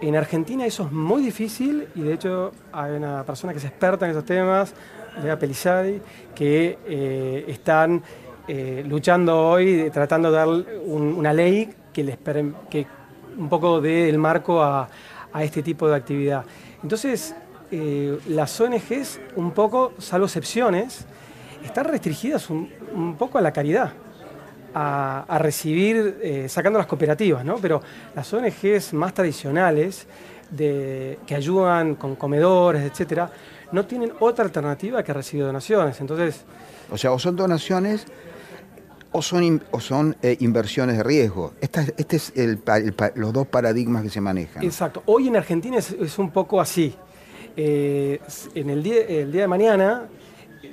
En 0.00 0.16
Argentina 0.16 0.64
eso 0.64 0.84
es 0.84 0.92
muy 0.92 1.22
difícil 1.22 1.88
y 1.94 2.02
de 2.02 2.14
hecho 2.14 2.52
hay 2.72 2.92
una 2.92 3.24
persona 3.24 3.52
que 3.52 3.58
es 3.58 3.64
experta 3.64 4.04
en 4.04 4.12
esos 4.12 4.24
temas, 4.24 4.72
Lea 5.22 5.38
Pelizari, 5.38 6.00
que 6.34 6.78
eh, 6.86 7.44
están 7.48 8.02
eh, 8.46 8.84
luchando 8.86 9.50
hoy, 9.50 9.90
tratando 9.92 10.30
de 10.30 10.36
dar 10.36 10.48
una 10.86 11.32
ley 11.32 11.74
que 11.92 12.04
les 12.04 12.16
que 12.70 12.86
un 13.36 13.48
poco 13.48 13.80
dé 13.80 14.08
el 14.08 14.18
marco 14.18 14.62
a, 14.62 14.88
a 15.32 15.44
este 15.44 15.62
tipo 15.62 15.88
de 15.88 15.96
actividad. 15.96 16.44
Entonces, 16.82 17.34
eh, 17.70 18.18
las 18.28 18.60
ONGs, 18.60 19.20
un 19.36 19.50
poco, 19.52 19.92
salvo 19.98 20.26
excepciones, 20.26 21.04
están 21.64 21.84
restringidas 21.84 22.48
un, 22.50 23.16
poco 23.18 23.38
a 23.38 23.40
la 23.40 23.52
caridad, 23.52 23.92
a, 24.74 25.38
recibir, 25.38 26.18
eh, 26.22 26.48
sacando 26.48 26.78
las 26.78 26.86
cooperativas, 26.86 27.44
¿no? 27.44 27.56
Pero 27.56 27.82
las 28.14 28.32
ONGs 28.32 28.92
más 28.94 29.12
tradicionales, 29.12 30.06
de, 30.50 31.18
que 31.26 31.34
ayudan 31.34 31.96
con 31.96 32.16
comedores, 32.16 32.82
etcétera, 32.82 33.30
no 33.72 33.84
tienen 33.84 34.12
otra 34.20 34.44
alternativa 34.44 35.02
que 35.02 35.12
recibir 35.12 35.44
donaciones. 35.44 36.00
Entonces. 36.00 36.44
O 36.90 36.96
sea, 36.96 37.12
o 37.12 37.18
son 37.18 37.36
donaciones 37.36 38.06
o 39.12 39.20
son, 39.20 39.62
o 39.70 39.80
son 39.80 40.16
eh, 40.22 40.36
inversiones 40.40 40.96
de 40.96 41.02
riesgo. 41.02 41.52
Este, 41.60 41.94
este 41.98 42.16
es 42.16 42.32
el, 42.34 42.62
los 43.14 43.32
dos 43.32 43.46
paradigmas 43.46 44.02
que 44.02 44.10
se 44.10 44.20
manejan. 44.20 44.62
Exacto. 44.62 45.02
Hoy 45.06 45.28
en 45.28 45.36
Argentina 45.36 45.76
es 45.76 46.18
un 46.18 46.30
poco 46.30 46.60
así. 46.60 46.94
Eh, 47.56 48.20
en 48.54 48.70
el 48.70 48.82
día, 48.82 49.02
el 49.02 49.32
día 49.32 49.42
de 49.42 49.48
mañana, 49.48 50.08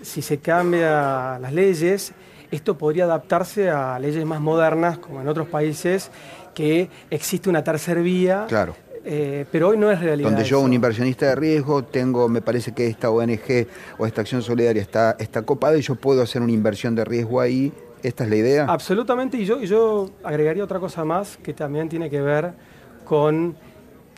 si 0.02 0.22
se 0.22 0.40
cambian 0.40 1.42
las 1.42 1.54
leyes, 1.54 2.14
esto 2.52 2.78
podría 2.78 3.06
adaptarse 3.06 3.70
a 3.70 3.98
leyes 4.00 4.26
más 4.26 4.42
modernas, 4.42 4.98
como 4.98 5.22
en 5.22 5.28
otros 5.28 5.48
países, 5.48 6.12
que 6.54 6.90
existe 7.10 7.50
una 7.50 7.64
tercera 7.64 8.02
vía. 8.02 8.46
Claro. 8.48 8.76
Eh, 9.08 9.46
pero 9.52 9.70
hoy 9.70 9.78
no 9.78 9.92
es 9.92 10.00
realidad. 10.00 10.30
Donde 10.30 10.44
yo, 10.44 10.60
un 10.60 10.74
inversionista 10.74 11.28
de 11.28 11.36
riesgo, 11.36 11.84
tengo, 11.84 12.28
me 12.28 12.42
parece 12.42 12.74
que 12.74 12.88
esta 12.88 13.12
ONG 13.12 13.68
o 14.00 14.08
esta 14.08 14.22
acción 14.22 14.42
solidaria 14.42 14.82
está, 14.82 15.16
está 15.20 15.44
copada 15.44 15.78
y 15.78 15.82
yo 15.82 15.94
puedo 15.96 16.24
hacer 16.24 16.42
una 16.42 16.52
inversión 16.52 16.96
de 16.96 17.06
riesgo 17.06 17.40
ahí. 17.40 17.72
¿Esta 18.02 18.24
es 18.24 18.30
la 18.30 18.36
idea? 18.36 18.66
Absolutamente, 18.68 19.38
y 19.38 19.46
yo, 19.46 19.62
y 19.62 19.68
yo 19.68 20.10
agregaría 20.24 20.64
otra 20.64 20.80
cosa 20.80 21.04
más 21.06 21.38
que 21.38 21.54
también 21.54 21.90
tiene 21.90 22.10
que 22.10 22.22
ver 22.22 22.54
con 23.04 23.56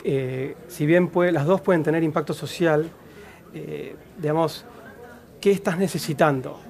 eh, 0.04 0.56
si 0.68 0.86
bien 0.86 1.10
las 1.32 1.46
dos 1.46 1.60
pueden 1.60 1.82
tener 1.82 2.02
impacto 2.02 2.32
social, 2.32 2.88
eh, 3.54 3.96
digamos, 4.18 4.64
¿qué 5.40 5.50
estás 5.50 5.78
necesitando? 5.78 6.60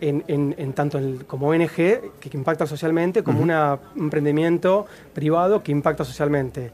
En, 0.00 0.72
tanto 0.74 1.00
como 1.26 1.48
ONG, 1.48 1.74
que, 1.74 2.30
impacta 2.32 2.66
socialmente, 2.66 3.24
como 3.24 3.40
un 3.40 3.50
emprendimiento 3.96 4.86
privado 5.12 5.62
que 5.62 5.72
impacta 5.72 6.04
socialmente. 6.04 6.70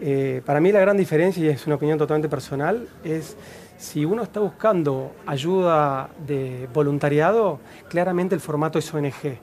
Eh, 0.00 0.42
para 0.46 0.60
mí 0.60 0.70
la 0.70 0.78
gran 0.78 0.96
diferencia, 0.96 1.44
y 1.44 1.48
es 1.48 1.66
una 1.66 1.74
opinión 1.74 1.98
totalmente 1.98 2.28
personal, 2.28 2.86
es 3.02 3.36
si 3.78 4.04
uno 4.04 4.22
está 4.22 4.38
buscando 4.38 5.16
ayuda 5.26 6.08
de 6.24 6.68
voluntariado, 6.72 7.58
claramente 7.88 8.36
el 8.36 8.40
formato 8.40 8.78
es 8.78 8.94
ONG. 8.94 9.38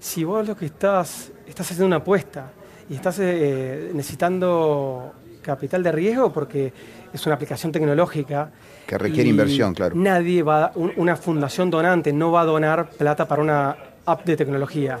Si 0.00 0.24
vos 0.24 0.48
lo 0.48 0.56
que 0.56 0.64
estás, 0.64 1.30
estás 1.46 1.66
haciendo 1.66 1.86
una 1.86 1.96
apuesta 1.96 2.52
y 2.88 2.94
estás 2.94 3.18
eh, 3.20 3.90
necesitando 3.94 5.12
capital 5.42 5.82
de 5.82 5.92
riesgo 5.92 6.32
porque 6.32 6.72
es 7.12 7.26
una 7.26 7.34
aplicación 7.34 7.72
tecnológica. 7.72 8.50
Que 8.86 8.98
requiere 8.98 9.28
inversión, 9.28 9.74
claro. 9.74 9.94
Nadie 9.96 10.42
va, 10.42 10.72
una 10.74 11.16
fundación 11.16 11.70
donante 11.70 12.12
no 12.12 12.32
va 12.32 12.42
a 12.42 12.44
donar 12.44 12.90
plata 12.90 13.26
para 13.26 13.42
una 13.42 13.76
app 14.04 14.24
de 14.24 14.36
tecnología. 14.36 15.00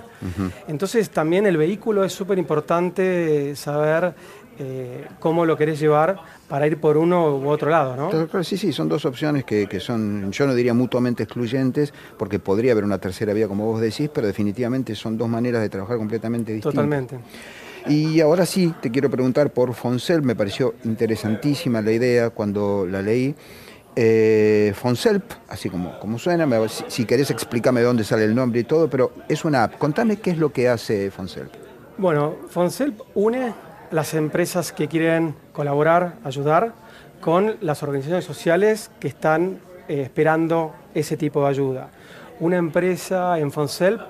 Entonces 0.66 1.10
también 1.10 1.46
el 1.46 1.56
vehículo 1.56 2.04
es 2.04 2.12
súper 2.12 2.38
importante 2.38 3.56
saber 3.56 4.14
eh, 4.58 5.06
cómo 5.18 5.46
lo 5.46 5.56
querés 5.56 5.78
llevar 5.78 6.18
para 6.48 6.66
ir 6.66 6.78
por 6.78 6.96
uno 6.96 7.36
u 7.36 7.48
otro 7.48 7.70
lado, 7.70 7.96
¿no? 7.96 8.42
Sí, 8.42 8.56
sí, 8.58 8.72
son 8.72 8.88
dos 8.88 9.04
opciones 9.04 9.44
que, 9.44 9.66
que, 9.66 9.80
son, 9.80 10.32
yo 10.32 10.46
no 10.46 10.54
diría 10.54 10.74
mutuamente 10.74 11.22
excluyentes, 11.22 11.94
porque 12.18 12.38
podría 12.38 12.72
haber 12.72 12.84
una 12.84 12.98
tercera 12.98 13.32
vía, 13.32 13.48
como 13.48 13.66
vos 13.66 13.80
decís, 13.80 14.10
pero 14.12 14.26
definitivamente 14.26 14.94
son 14.94 15.16
dos 15.16 15.28
maneras 15.28 15.62
de 15.62 15.68
trabajar 15.68 15.96
completamente 15.96 16.52
distintas. 16.52 16.74
Totalmente. 16.74 17.18
Y 17.86 18.20
ahora 18.20 18.44
sí, 18.44 18.74
te 18.80 18.90
quiero 18.90 19.10
preguntar 19.10 19.50
por 19.50 19.74
Foncel, 19.74 20.22
me 20.22 20.34
pareció 20.34 20.74
interesantísima 20.84 21.80
la 21.80 21.92
idea 21.92 22.30
cuando 22.30 22.86
la 22.86 23.02
leí. 23.02 23.34
Eh, 24.00 24.72
Fonselp, 24.76 25.24
así 25.48 25.68
como, 25.68 25.98
como 25.98 26.18
suena, 26.18 26.46
si, 26.68 27.04
querés 27.04 27.30
explícame 27.30 27.80
dónde 27.80 28.04
sale 28.04 28.24
el 28.24 28.34
nombre 28.34 28.60
y 28.60 28.64
todo, 28.64 28.88
pero 28.88 29.12
es 29.28 29.44
una 29.44 29.64
app. 29.64 29.78
Contame 29.78 30.18
qué 30.18 30.30
es 30.30 30.38
lo 30.38 30.52
que 30.52 30.68
hace 30.68 31.10
Fonselp. 31.10 31.52
Bueno, 31.96 32.36
Fonselp 32.48 33.00
une 33.14 33.52
las 33.90 34.14
empresas 34.14 34.72
que 34.72 34.86
quieren 34.86 35.34
colaborar, 35.52 36.18
ayudar, 36.22 36.74
con 37.20 37.56
las 37.60 37.82
organizaciones 37.82 38.24
sociales 38.24 38.90
que 39.00 39.08
están 39.08 39.58
eh, 39.88 40.02
esperando 40.02 40.74
ese 40.94 41.16
tipo 41.16 41.42
de 41.42 41.48
ayuda. 41.48 41.90
Una 42.40 42.56
empresa 42.56 43.38
en 43.40 43.50
Fonselp 43.50 44.00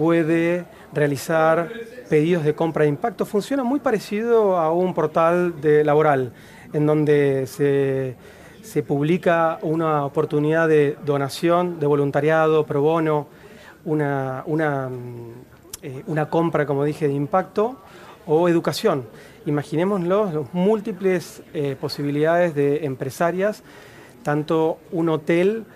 puede 0.00 0.64
realizar 0.94 1.68
pedidos 2.08 2.42
de 2.42 2.54
compra 2.54 2.84
de 2.84 2.88
impacto. 2.88 3.26
Funciona 3.26 3.64
muy 3.64 3.80
parecido 3.80 4.56
a 4.56 4.72
un 4.72 4.94
portal 4.94 5.60
de 5.60 5.84
laboral, 5.84 6.32
en 6.72 6.86
donde 6.86 7.46
se, 7.46 8.82
publica 8.82 9.58
una 9.60 10.06
oportunidad 10.06 10.68
de 10.68 10.96
donación, 11.04 11.78
de 11.78 11.86
voluntariado, 11.86 12.64
pro 12.64 12.80
bono, 12.80 13.26
una, 13.84 14.42
una, 14.46 14.88
eh, 15.82 16.02
una 16.06 16.30
compra, 16.30 16.64
como 16.64 16.82
dije, 16.84 17.06
de 17.06 17.12
impacto 17.12 17.76
o 18.26 18.48
educación. 18.48 19.04
Imaginémoslo, 19.44 20.32
las 20.32 20.54
múltiples 20.54 21.42
eh, 21.52 21.76
posibilidades 21.78 22.54
de 22.54 22.86
empresarias, 22.86 23.62
tanto 24.22 24.78
un 24.92 25.10
hotel 25.10 25.66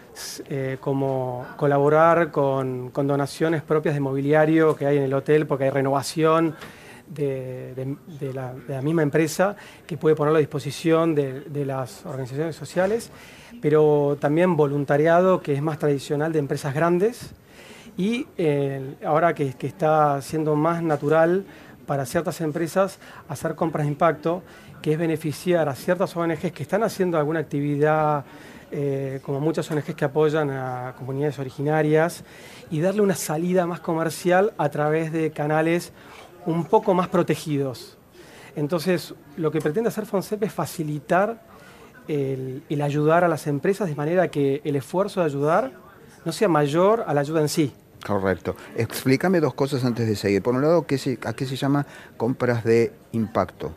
eh, 0.48 0.78
como 0.80 1.44
colaborar 1.56 2.30
con, 2.30 2.92
donaciones 2.92 3.62
propias 3.62 3.94
de 3.94 4.00
mobiliario 4.00 4.76
que 4.76 4.86
hay 4.86 4.98
en 4.98 5.04
el 5.04 5.14
hotel, 5.14 5.46
porque 5.46 5.64
hay 5.64 5.70
renovación 5.70 6.54
de, 7.08 7.96
la, 8.32 8.82
misma 8.82 9.02
empresa 9.02 9.56
que 9.86 9.96
puede 9.96 10.14
ponerlo 10.14 10.36
a 10.36 10.40
disposición 10.40 11.14
de, 11.14 11.64
las 11.66 12.06
organizaciones 12.06 12.54
sociales, 12.54 13.10
pero 13.60 14.16
también 14.20 14.56
voluntariado 14.56 15.42
que 15.42 15.54
es 15.54 15.62
más 15.62 15.78
tradicional 15.78 16.32
de 16.32 16.38
empresas 16.38 16.74
grandes. 16.74 17.32
Y 17.96 18.26
eh, 18.38 18.94
ahora 19.04 19.34
que, 19.34 19.54
que 19.54 19.66
está 19.66 20.20
siendo 20.22 20.56
más 20.56 20.82
natural 20.82 21.44
para 21.86 22.06
ciertas 22.06 22.40
empresas 22.40 22.98
hacer 23.28 23.54
compras 23.54 23.86
de 23.86 23.92
impacto, 23.92 24.42
que 24.84 24.92
es 24.92 24.98
beneficiar 24.98 25.66
a 25.70 25.74
ciertas 25.74 26.14
ONGs 26.14 26.52
que 26.52 26.62
están 26.62 26.82
haciendo 26.82 27.16
alguna 27.16 27.40
actividad, 27.40 28.22
eh, 28.70 29.18
como 29.24 29.40
muchas 29.40 29.70
ONGs 29.70 29.94
que 29.94 30.04
apoyan 30.04 30.50
a 30.50 30.94
comunidades 30.98 31.38
originarias, 31.38 32.22
y 32.70 32.82
darle 32.82 33.00
una 33.00 33.14
salida 33.14 33.66
más 33.66 33.80
comercial 33.80 34.52
a 34.58 34.68
través 34.68 35.10
de 35.10 35.30
canales 35.30 35.94
un 36.44 36.66
poco 36.66 36.92
más 36.92 37.08
protegidos. 37.08 37.96
Entonces, 38.56 39.14
lo 39.38 39.50
que 39.50 39.62
pretende 39.62 39.88
hacer 39.88 40.04
FONSEP 40.04 40.42
es 40.42 40.52
facilitar 40.52 41.40
el, 42.06 42.62
el 42.68 42.82
ayudar 42.82 43.24
a 43.24 43.28
las 43.28 43.46
empresas 43.46 43.88
de 43.88 43.94
manera 43.94 44.28
que 44.28 44.60
el 44.64 44.76
esfuerzo 44.76 45.20
de 45.20 45.26
ayudar 45.26 45.72
no 46.26 46.32
sea 46.32 46.48
mayor 46.48 47.04
a 47.06 47.14
la 47.14 47.22
ayuda 47.22 47.40
en 47.40 47.48
sí. 47.48 47.72
Correcto. 48.06 48.54
Explícame 48.76 49.40
dos 49.40 49.54
cosas 49.54 49.82
antes 49.82 50.06
de 50.06 50.14
seguir. 50.14 50.42
Por 50.42 50.54
un 50.54 50.60
lado, 50.60 50.86
¿qué 50.86 50.98
se- 50.98 51.18
¿a 51.24 51.32
qué 51.32 51.46
se 51.46 51.56
llama 51.56 51.86
compras 52.18 52.64
de 52.64 52.92
impacto? 53.12 53.74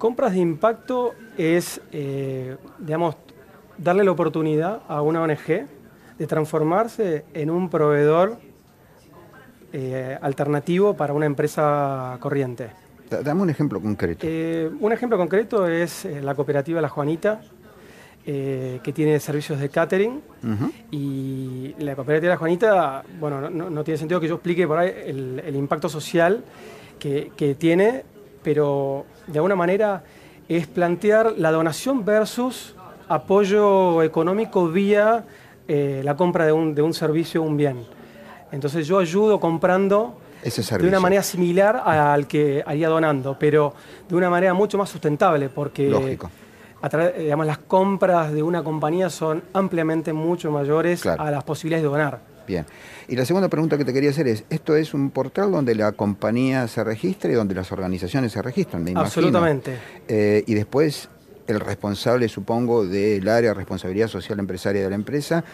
Compras 0.00 0.32
de 0.32 0.38
impacto 0.38 1.12
es, 1.36 1.78
eh, 1.92 2.56
digamos, 2.78 3.16
darle 3.76 4.02
la 4.02 4.12
oportunidad 4.12 4.80
a 4.88 5.02
una 5.02 5.20
ONG 5.20 5.66
de 6.16 6.26
transformarse 6.26 7.26
en 7.34 7.50
un 7.50 7.68
proveedor 7.68 8.38
eh, 9.74 10.16
alternativo 10.22 10.94
para 10.96 11.12
una 11.12 11.26
empresa 11.26 12.16
corriente. 12.18 12.70
Da- 13.10 13.20
Dame 13.22 13.42
un 13.42 13.50
ejemplo 13.50 13.78
concreto. 13.78 14.26
Eh, 14.26 14.70
un 14.80 14.90
ejemplo 14.90 15.18
concreto 15.18 15.66
es 15.66 16.06
la 16.22 16.34
cooperativa 16.34 16.80
La 16.80 16.88
Juanita, 16.88 17.42
eh, 18.24 18.80
que 18.82 18.94
tiene 18.94 19.20
servicios 19.20 19.60
de 19.60 19.68
catering. 19.68 20.22
Y 20.90 21.74
la 21.78 21.94
cooperativa 21.94 22.30
La 22.32 22.38
Juanita, 22.38 23.04
bueno, 23.20 23.38
no- 23.42 23.50
no, 23.50 23.68
no 23.68 23.84
tiene 23.84 23.98
sentido 23.98 24.18
que 24.18 24.28
yo 24.28 24.36
explique 24.36 24.66
por 24.66 24.78
ahí 24.78 24.92
el, 25.04 25.42
el 25.44 25.56
impacto 25.56 25.90
social 25.90 26.42
que, 26.98 27.32
que 27.36 27.54
tiene, 27.54 28.04
pero 28.42 29.04
de 29.26 29.38
alguna 29.38 29.56
manera 29.56 30.02
es 30.48 30.66
plantear 30.66 31.34
la 31.36 31.50
donación 31.52 32.04
versus 32.04 32.74
apoyo 33.08 34.02
económico 34.02 34.68
vía 34.68 35.24
eh, 35.68 36.00
la 36.04 36.16
compra 36.16 36.46
de 36.46 36.52
un, 36.52 36.74
de 36.74 36.82
un 36.82 36.94
servicio 36.94 37.42
o 37.42 37.44
un 37.44 37.56
bien. 37.56 37.84
Entonces 38.50 38.86
yo 38.86 38.98
ayudo 38.98 39.38
comprando 39.38 40.18
Ese 40.42 40.62
de 40.78 40.88
una 40.88 40.98
manera 41.00 41.22
similar 41.22 41.82
al 41.84 42.26
que 42.26 42.62
haría 42.66 42.88
donando, 42.88 43.36
pero 43.38 43.74
de 44.08 44.16
una 44.16 44.28
manera 44.30 44.54
mucho 44.54 44.78
más 44.78 44.88
sustentable, 44.88 45.48
porque 45.48 45.88
Lógico. 45.88 46.30
a 46.82 46.88
través- 46.88 47.16
digamos, 47.18 47.46
las 47.46 47.58
compras 47.58 48.32
de 48.32 48.42
una 48.42 48.64
compañía 48.64 49.10
son 49.10 49.42
ampliamente 49.52 50.12
mucho 50.12 50.50
mayores 50.50 51.02
Claro. 51.02 51.22
a 51.22 51.30
las 51.30 51.44
posibilidades 51.44 51.84
de 51.84 51.88
donar. 51.90 52.29
Bien. 52.50 52.66
Y 53.06 53.14
la 53.14 53.24
segunda 53.24 53.48
pregunta 53.48 53.78
que 53.78 53.84
te 53.84 53.92
quería 53.92 54.10
hacer 54.10 54.26
es, 54.26 54.44
¿esto 54.50 54.74
es 54.74 54.92
un 54.92 55.10
portal 55.10 55.52
donde 55.52 55.76
la 55.76 55.92
compañía 55.92 56.66
se 56.66 56.82
registra 56.82 57.30
y 57.30 57.34
donde 57.34 57.54
las 57.54 57.70
organizaciones 57.70 58.32
se 58.32 58.42
registran? 58.42 58.82
Me. 58.82 58.92
Absolutamente. 58.96 59.76
Eh, 60.08 60.42
y 60.48 60.54
después 60.54 61.08
el 61.46 61.60
responsable, 61.60 62.28
supongo, 62.28 62.84
del 62.86 63.28
área 63.28 63.50
de 63.50 63.54
responsabilidad 63.54 64.08
social 64.08 64.38
empresaria 64.40 64.82
de 64.82 64.88
la 64.88 64.94
empresa 64.96 65.44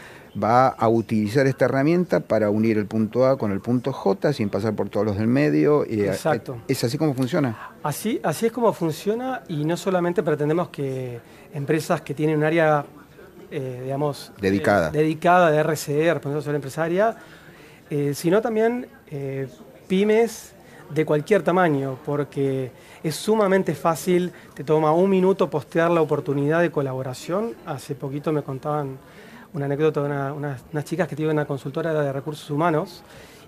va 0.43 0.69
a 0.69 0.89
utilizar 0.89 1.47
esta 1.47 1.67
herramienta 1.67 2.21
para 2.21 2.51
unir 2.51 2.79
el 2.79 2.87
punto 2.87 3.27
A 3.27 3.37
con 3.39 3.53
el 3.53 3.61
punto 3.61 3.93
J 3.93 4.33
sin 4.33 4.49
pasar 4.49 4.75
por 4.75 4.89
todos 4.89 5.07
los 5.07 5.17
del 5.19 5.27
medio. 5.27 5.85
eh, 5.85 6.07
Exacto. 6.07 6.59
¿Es 6.69 6.83
así 6.85 6.97
como 6.99 7.15
funciona? 7.15 7.73
Así, 7.83 8.21
así 8.23 8.47
es 8.47 8.53
como 8.53 8.73
funciona 8.73 9.43
y 9.49 9.65
no 9.65 9.77
solamente 9.77 10.23
pretendemos 10.23 10.69
que 10.69 11.21
empresas 11.55 12.03
que 12.03 12.15
tienen 12.15 12.37
un 12.37 12.45
área, 12.45 12.85
eh, 13.51 13.81
digamos, 13.85 14.33
Dedicada. 14.41 14.89
eh, 14.89 14.93
dedicada 14.93 15.51
de 15.51 15.59
RCE, 15.59 16.15
responsabilidad 16.15 16.41
social 16.41 16.55
empresaria, 16.57 17.17
eh, 17.91 18.13
sino 18.15 18.41
también 18.43 18.87
pymes 19.89 20.53
de 20.91 21.05
cualquier 21.05 21.43
tamaño, 21.43 21.99
porque 22.05 22.71
es 23.03 23.15
sumamente 23.17 23.75
fácil, 23.75 24.33
te 24.55 24.65
toma 24.65 24.93
un 24.93 25.11
minuto 25.11 25.49
postear 25.51 25.91
la 25.91 26.01
oportunidad 26.01 26.61
de 26.61 26.71
colaboración. 26.71 27.55
Hace 27.67 27.95
poquito 27.95 28.33
me 28.33 28.43
contaban 28.43 28.99
una 29.53 29.65
anécdota 29.67 30.01
de 30.01 30.07
una- 30.07 30.33
unas, 30.33 30.63
unas 30.73 30.85
chicas 30.85 31.09
que 31.09 31.17
tienen 31.17 31.37
una 31.37 31.45
consultora 31.47 31.93
de 31.95 32.13
recursos 32.13 32.49
humanos 32.51 33.03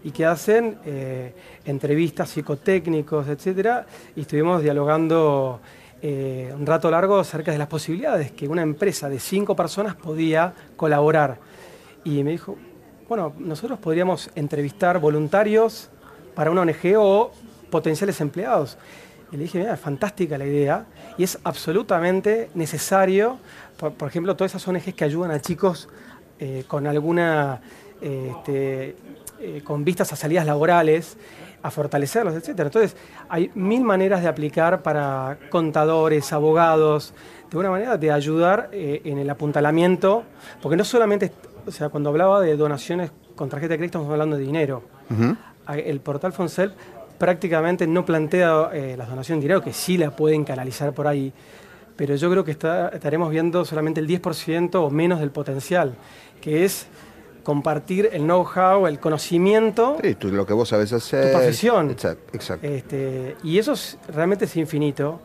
y 0.05 0.11
que 0.13 0.25
hacen 0.25 0.79
eh, 0.85 1.33
entrevistas 1.65 2.29
psicotécnicos, 2.31 3.27
etcétera, 3.29 3.87
y 4.17 4.21
estuvimos 4.23 4.63
dialogando 4.63 5.61
eh, 6.01 6.55
un 6.57 6.65
rato 6.65 6.91
largo 6.91 7.19
acerca 7.19 7.51
de 7.51 7.59
las 7.59 7.67
posibilidades 7.67 8.31
que 8.31 8.47
una 8.47 8.63
empresa 8.63 9.09
de 9.09 9.19
cinco 9.19 9.57
personas 9.57 9.97
podía 9.97 10.55
colaborar. 10.77 11.39
Y 12.05 12.23
me 12.23 12.31
dijo, 12.31 12.57
bueno, 13.09 13.35
nosotros 13.39 13.81
podríamos 13.81 14.31
entrevistar 14.37 15.01
voluntarios 15.01 15.91
para 16.37 16.53
una 16.53 16.61
ONG 16.61 16.97
o 16.97 17.33
potenciales 17.71 18.21
empleados. 18.21 18.79
Y 19.33 19.37
le 19.37 19.43
dije, 19.43 19.59
mira, 19.59 19.75
es 19.75 19.81
fantástica 19.81 20.39
la 20.39 20.47
idea 20.47 20.87
y 21.17 21.25
es 21.25 21.37
absolutamente 21.43 22.49
necesario, 22.55 23.39
por, 23.77 24.09
ejemplo, 24.09 24.37
todas 24.37 24.53
esas 24.53 24.69
ONGs 24.69 24.95
que 24.95 25.05
ayudan 25.05 25.33
a 25.33 25.41
chicos 25.41 25.89
eh, 26.39 26.65
con 26.69 26.87
alguna, 26.87 27.61
eh, 28.01 28.33
este, 28.37 29.63
con 29.65 29.85
vistas 29.85 30.13
a 30.13 30.17
salidas 30.17 30.47
laborales, 30.47 31.17
a 31.63 31.71
fortalecerlos, 31.71 32.35
etc. 32.35 32.61
Entonces, 32.61 32.97
hay 33.29 33.51
mil 33.55 33.83
maneras 33.83 34.23
de 34.23 34.29
aplicar 34.29 34.83
para 34.83 35.39
contadores, 35.51 36.33
abogados, 36.33 37.13
de 37.51 37.57
una 37.59 37.71
manera 37.71 37.97
de 37.97 38.13
ayudar 38.13 38.69
eh, 38.73 39.01
en 39.05 39.19
el 39.19 39.29
apuntalamiento, 39.31 40.25
porque 40.63 40.77
no 40.77 40.85
solamente, 40.85 41.33
o 41.67 41.71
sea, 41.71 41.89
cuando 41.89 42.11
hablaba 42.11 42.41
de 42.41 42.57
donaciones 42.57 43.11
con 43.35 43.49
tarjeta 43.49 43.73
de 43.75 43.79
crédito, 43.79 43.99
estamos 43.99 44.13
hablando 44.13 44.37
de 44.37 44.43
dinero. 44.45 44.83
El 45.69 46.01
portal 46.01 46.33
Fonsel 46.33 46.73
prácticamente 47.19 47.87
no 47.87 48.05
plantea 48.05 48.71
eh, 48.73 48.95
las 48.97 49.09
donaciones 49.09 49.43
de 49.43 49.49
dinero, 49.49 49.63
que 49.63 49.73
sí 49.73 49.99
la 49.99 50.11
pueden 50.11 50.45
canalizar 50.45 50.93
por 50.93 51.07
ahí, 51.09 51.33
pero 51.97 52.15
yo 52.15 52.31
creo 52.31 52.45
que 52.45 52.53
está- 52.53 52.89
estaremos 52.91 53.31
viendo 53.31 53.65
solamente 53.65 54.01
el 54.01 54.07
10% 54.07 54.77
o 54.77 54.91
menos 54.91 55.19
del 55.21 55.31
potencial, 55.33 55.95
que 56.41 56.65
es 56.65 56.87
compartir 57.53 58.11
el 58.13 58.25
know-how, 58.25 58.87
el 58.87 59.01
conocimiento, 59.01 59.97
Sí, 60.03 60.17
tú, 60.17 60.29
lo 60.29 60.45
que 60.45 60.53
vos 60.53 60.69
sabes 60.69 60.93
hacer. 60.93 61.33
Tu 61.33 61.39
profesión. 61.39 61.91
Exacto. 61.91 62.31
exacto. 62.37 62.67
este, 62.67 63.37
y 63.43 63.57
eso 63.57 63.73
es, 63.73 63.97
realmente 64.15 64.45
es 64.45 64.55
infinito. 64.59 65.21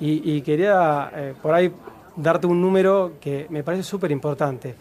Y, 0.00 0.28
y 0.32 0.42
quería 0.42 1.08
eh, 1.14 1.34
por 1.40 1.54
ahí 1.54 1.72
darte 2.16 2.48
un 2.48 2.60
número 2.60 3.12
que 3.20 3.46
me 3.50 3.62
parece 3.62 3.84
súper 3.84 4.10
importante. 4.10 4.74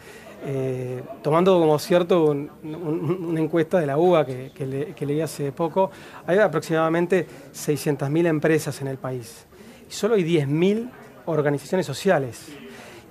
Eh, 0.44 1.04
tomando 1.22 1.60
como 1.60 1.78
cierto 1.78 2.26
un- 2.32 2.50
un- 2.64 3.26
una 3.30 3.42
encuesta 3.42 3.80
de 3.80 3.86
la 3.86 4.00
UBA 4.00 4.26
que, 4.26 4.52
que 4.56 4.66
le- 4.66 4.86
que 4.96 5.06
leí 5.06 5.22
hace 5.22 5.52
poco, 5.52 5.92
hay 6.26 6.40
aproximadamente 6.40 7.28
600.000 7.54 8.26
empresas 8.26 8.82
en 8.82 8.88
el 8.88 8.98
país 8.98 9.46
y 9.88 9.94
solo 9.94 10.16
hay 10.16 10.24
10.000 10.24 10.90
organizaciones 11.28 11.86
sociales. 11.86 12.48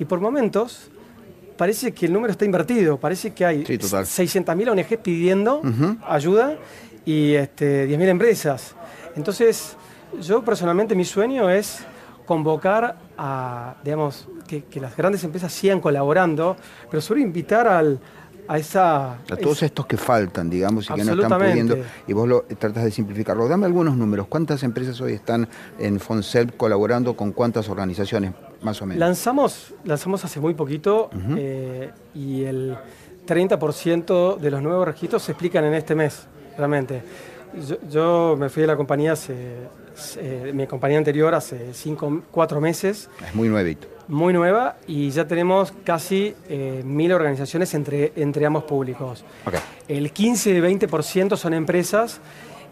Y 0.01 0.05
por 0.07 0.19
momentos 0.21 0.91
parece 1.57 1.93
que 1.93 2.07
el 2.07 2.13
número 2.13 2.33
está 2.33 2.45
invertido, 2.45 2.99
parece 2.99 3.33
que 3.33 3.45
hay 3.45 3.67
Sí, 3.67 3.79
total. 3.79 4.05
600.000 4.05 4.71
ONGs 4.71 4.99
pidiendo 5.03 5.63
ayuda 6.07 6.57
y 7.05 7.35
este, 7.35 7.89
10.000 7.89 8.09
empresas. 8.09 8.75
Entonces, 9.17 9.77
yo 10.21 10.43
personalmente 10.43 10.95
mi 10.95 11.05
sueño 11.05 11.49
es 11.51 11.81
convocar 12.27 12.99
a, 13.17 13.77
digamos, 13.85 14.29
que, 14.47 14.65
que 14.65 14.81
las 14.81 14.97
grandes 14.97 15.23
empresas 15.25 15.53
sigan 15.53 15.81
colaborando, 15.81 16.57
pero 16.91 17.01
sobre 17.01 17.21
invitar 17.21 17.69
al, 17.69 18.01
a 18.49 18.59
esa... 18.59 19.13
A 19.15 19.37
todos 19.41 19.63
estos 19.63 19.87
que 19.87 19.97
faltan, 19.97 20.51
digamos, 20.51 20.89
y 20.91 20.95
que 20.95 21.05
no 21.05 21.23
están 21.23 21.41
pudiendo, 21.41 21.79
y 22.07 22.13
vos 22.13 22.29
lo 22.29 22.43
tratas 22.43 22.85
de 22.85 22.91
simplificarlo. 22.91 23.49
Dame 23.49 23.67
algunos 23.67 23.97
números. 23.97 24.27
¿Cuántas 24.29 24.63
empresas 24.63 25.01
hoy 25.01 25.15
están 25.15 25.49
en 25.79 26.01
FONSEP 26.01 26.57
colaborando 26.57 27.17
con 27.17 27.33
cuántas 27.33 27.69
organizaciones, 27.69 28.33
más 28.67 28.83
o 28.83 28.87
menos? 28.87 29.01
Lanzamos, 29.01 29.73
lanzamos 29.85 30.23
hace 30.25 30.39
muy 30.41 30.53
poquito 30.53 31.09
eh, 31.39 31.91
y 32.15 32.45
el 32.45 32.77
30% 33.27 34.37
de 34.39 34.51
los 34.51 34.63
nuevos 34.63 34.87
registros 34.87 35.23
se 35.23 35.33
explican 35.33 35.65
en 35.65 35.75
este 35.75 35.95
mes, 35.95 36.27
realmente. 36.59 37.03
Yo, 37.67 37.77
yo 37.89 38.37
me 38.39 38.49
fui 38.51 38.63
de 38.63 38.67
la 38.67 38.77
compañía 38.77 39.13
hace, 39.13 39.35
eh, 40.19 40.51
mi 40.55 40.67
compañía 40.67 40.99
anterior 40.99 41.35
hace 41.35 41.73
cinco, 41.73 42.23
cuatro 42.31 42.61
meses, 42.61 43.09
Es 43.27 43.35
muy 43.35 43.49
nuevito. 43.49 43.89
muy 44.09 44.33
nueva, 44.35 44.77
y 44.87 45.09
ya 45.11 45.27
tenemos 45.27 45.73
casi 45.85 46.35
eh, 46.49 46.83
mil 46.85 47.13
organizaciones 47.13 47.73
entre, 47.75 48.13
entre 48.17 48.45
ambos 48.47 48.65
públicos. 48.65 49.25
Ok. 49.47 49.55
El 49.89 50.13
15-20% 50.13 51.37
son 51.37 51.55
empresas 51.55 52.21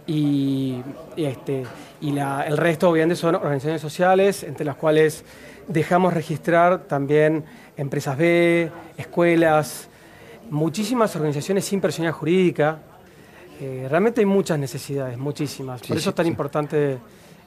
y, 0.07 0.83
y, 1.16 1.24
este, 1.24 1.64
y 2.00 2.12
la- 2.12 2.42
el 2.46 2.57
resto 2.59 2.90
obviamente 2.90 3.16
son 3.16 3.37
organizaciones 3.37 3.80
sociales, 3.80 4.42
entre 4.42 4.66
las 4.66 4.76
cuales 4.76 5.24
dejamos 5.68 6.12
registrar 6.14 6.85
también 6.85 7.44
empresas 7.77 8.16
B, 8.16 8.70
escuelas, 8.96 9.88
muchísimas 10.50 11.14
organizaciones 11.16 11.64
sin 11.64 11.81
personalidad 11.81 12.16
jurídica. 12.18 12.79
Eh, 13.61 13.87
realmente 13.88 14.20
hay 14.20 14.27
muchas 14.27 14.59
necesidades, 14.59 15.16
muchísimas. 15.18 15.81
Sí, 15.81 15.88
Por 15.88 15.96
eso 15.96 16.05
sí, 16.05 16.09
es 16.11 16.14
tan 16.14 16.27
sí. 16.27 16.31
importante 16.31 16.98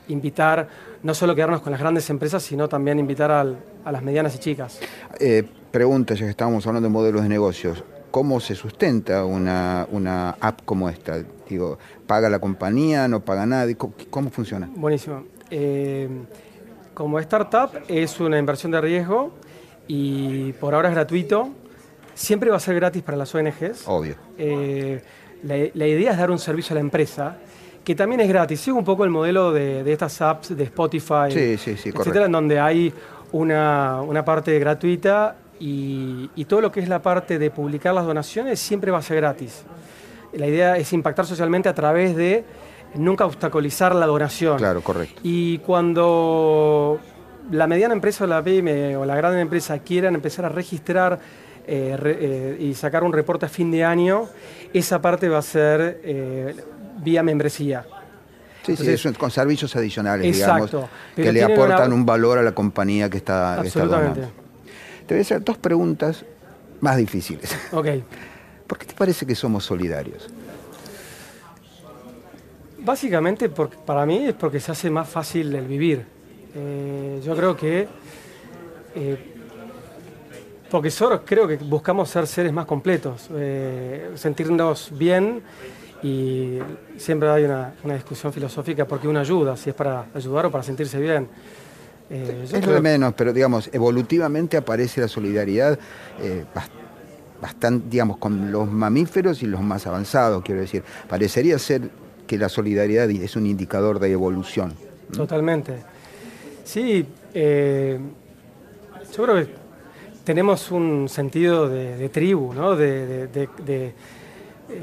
invitar, 0.09 0.67
no 1.03 1.13
solo 1.13 1.35
quedarnos 1.35 1.61
con 1.61 1.71
las 1.71 1.81
grandes 1.81 2.09
empresas, 2.09 2.41
sino 2.43 2.69
también 2.69 2.97
invitar 2.97 3.29
al- 3.29 3.57
a 3.83 3.91
las 3.91 4.01
medianas 4.01 4.33
y 4.35 4.39
chicas. 4.39 4.79
Eh, 5.19 5.43
pregunta, 5.71 6.13
ya 6.13 6.23
que 6.25 6.29
estábamos 6.31 6.65
hablando 6.65 6.87
de 6.87 6.93
modelos 6.93 7.23
de 7.23 7.29
negocios. 7.29 7.83
¿cómo 8.09 8.39
se 8.39 8.55
sustenta 8.55 9.25
una, 9.25 9.85
una 9.91 10.31
app 10.39 10.61
como 10.65 10.89
esta? 10.89 11.17
Digo, 11.47 11.77
¿paga 12.07 12.29
la 12.29 12.39
compañía, 12.39 13.07
no 13.07 13.19
paga 13.19 13.45
nadie? 13.45 13.75
¿Cómo, 13.75 13.93
cómo 14.09 14.29
funciona? 14.31 14.67
Buenísimo. 14.75 15.25
Eh, 15.51 16.07
como 16.97 17.19
startup 17.19 17.69
es 17.87 18.19
una 18.19 18.39
inversión 18.39 18.71
de 18.71 18.81
riesgo 18.81 19.31
y 19.87 20.51
por 20.53 20.73
ahora 20.73 20.89
es 20.89 20.95
gratuito. 20.95 21.49
Siempre 22.15 22.49
va 22.49 22.57
a 22.57 22.59
ser 22.59 22.73
gratis 22.73 23.03
para 23.03 23.15
las 23.19 23.35
ONGs. 23.35 23.83
Obvio. 23.85 24.15
Eh, 24.35 24.99
la, 25.43 25.55
la 25.75 25.85
idea 25.85 26.13
es 26.13 26.17
dar 26.17 26.31
un 26.31 26.39
servicio 26.39 26.73
a 26.73 26.75
la 26.75 26.79
empresa 26.79 27.37
que 27.83 27.93
también 27.93 28.21
es 28.21 28.27
gratis. 28.27 28.61
Sigue 28.61 28.75
un 28.75 28.83
poco 28.83 29.03
el 29.03 29.11
modelo 29.11 29.51
de, 29.51 29.83
de 29.83 29.93
estas 29.93 30.19
apps 30.23 30.57
de 30.57 30.63
Spotify, 30.63 31.29
Sí, 31.29 31.57
sí, 31.57 31.57
sí, 31.57 31.71
etcétera, 31.89 31.93
correcto. 31.97 32.25
en 32.25 32.31
donde 32.31 32.59
hay 32.59 32.91
una, 33.31 34.01
una 34.01 34.25
parte 34.25 34.57
gratuita 34.57 35.35
y, 35.59 36.31
y 36.35 36.45
todo 36.45 36.61
lo 36.61 36.71
que 36.71 36.79
es 36.79 36.89
la 36.89 37.03
parte 37.03 37.37
de 37.37 37.51
publicar 37.51 37.93
las 37.93 38.07
donaciones 38.07 38.59
siempre 38.59 38.89
va 38.89 38.97
a 38.97 39.01
ser 39.03 39.17
gratis. 39.17 39.63
La 40.33 40.47
idea 40.47 40.77
es 40.77 40.91
impactar 40.93 41.27
socialmente 41.27 41.69
a 41.69 41.75
través 41.75 42.15
de 42.15 42.43
nunca 42.95 43.25
obstaculizar 43.25 43.93
la 43.95 44.05
donación. 44.05 44.57
Claro, 44.57 44.81
correcto. 44.81 45.19
Y 45.23 45.59
cuando 45.59 46.99
la 47.51 47.67
mediana 47.67 47.93
empresa 47.93 48.23
o 48.23 48.27
la 48.27 48.43
pyme 48.43 48.95
o 48.97 49.05
la 49.05 49.15
gran 49.15 49.37
empresa 49.37 49.79
quieran 49.79 50.15
empezar 50.15 50.45
a 50.45 50.49
registrar 50.49 51.19
eh, 51.65 51.95
re- 51.97 52.17
eh, 52.19 52.57
y 52.59 52.73
sacar 52.73 53.03
un 53.03 53.11
reporte 53.13 53.45
a 53.45 53.49
fin 53.49 53.69
de 53.71 53.83
año, 53.83 54.25
esa 54.73 55.01
parte 55.01 55.27
va 55.29 55.39
a 55.39 55.41
ser 55.41 56.01
eh, 56.03 56.55
vía 57.03 57.23
membresía. 57.23 57.85
Sí, 58.65 58.75
sí, 58.97 59.13
con 59.13 59.31
servicios 59.31 59.73
adicionales, 59.77 60.27
Exacto, 60.37 60.65
digamos, 60.67 60.89
que 61.15 61.31
le 61.31 61.43
aportan 61.43 61.87
una- 61.87 61.95
un 61.95 62.05
valor 62.05 62.37
a 62.37 62.41
la 62.41 62.51
compañía 62.53 63.09
que 63.09 63.17
está, 63.17 63.59
que 63.61 63.67
está 63.69 63.79
Absolutamente. 63.81 64.19
donando. 64.21 64.41
Te 65.05 65.13
voy 65.13 65.19
a 65.19 65.21
hacer 65.21 65.41
dos 65.43 65.57
preguntas 65.57 66.25
más 66.81 66.97
difíciles. 66.97 67.55
Ok. 67.71 67.87
¿Por 68.67 68.77
qué 68.77 68.85
te 68.85 68.93
parece 68.93 69.25
que 69.25 69.35
somos 69.35 69.63
solidarios? 69.63 70.27
Básicamente, 72.87 73.49
por- 73.49 73.69
para 73.69 74.05
mí 74.05 74.27
es 74.27 74.33
porque 74.33 74.61
se 74.61 74.71
hace 74.71 74.89
más 74.89 75.09
fácil 75.09 75.53
el 75.53 75.67
vivir. 75.67 76.05
Eh, 76.55 77.21
yo 77.21 77.35
creo 77.35 77.53
que. 77.57 77.85
eh, 78.95 79.33
porque 80.71 80.89
solo 80.89 81.23
creo 81.25 81.45
que 81.49 81.57
buscamos 81.57 82.09
ser 82.09 82.25
seres 82.27 82.51
más 82.53 82.65
completos, 82.65 83.27
eh, 83.33 84.11
sentirnos 84.15 84.91
bien 84.97 85.41
y 86.01 86.59
siempre 86.97 87.29
hay 87.29 87.43
una, 87.43 87.73
una 87.83 87.93
discusión 87.95 88.31
filosófica 88.33 88.85
porque 88.85 89.07
uno 89.07 89.19
ayuda, 89.19 89.55
si 89.57 89.69
es 89.69 89.75
para 89.75 90.05
ayudar 90.13 90.45
o 90.45 90.51
para 90.51 90.63
sentirse 90.63 90.97
bien. 90.99 91.27
Eh, 92.09 92.45
Es 92.53 92.65
lo 92.65 92.73
de 92.73 92.81
menos, 92.81 93.13
pero 93.17 93.31
digamos, 93.33 93.69
evolutivamente 93.73 94.55
aparece 94.57 95.01
la 95.01 95.07
solidaridad 95.09 95.77
eh, 96.21 96.45
bas- 96.55 96.69
bastante, 97.41 97.87
digamos, 97.89 98.17
con 98.17 98.49
los 98.51 98.69
mamíferos 98.69 99.43
y 99.43 99.45
los 99.47 99.61
más 99.61 99.87
avanzados, 99.87 100.41
quiero 100.43 100.61
decir. 100.61 100.83
Parecería 101.09 101.57
ser 101.59 101.89
que 102.27 102.37
la 102.37 102.49
solidaridad 102.49 103.09
es 103.09 103.35
un 103.35 103.45
indicador 103.45 103.99
de 103.99 104.11
evolución. 104.11 104.73
Totalmente. 105.11 105.77
Sí, 106.63 107.05
eh, 107.33 107.97
yo 109.15 109.23
creo 109.23 109.35
que 109.35 109.47
tenemos 110.23 110.69
un 110.71 111.07
sentido 111.07 111.69
de, 111.69 112.09
tribu, 112.09 112.53
¿no? 112.53 112.75
de, 112.75 113.29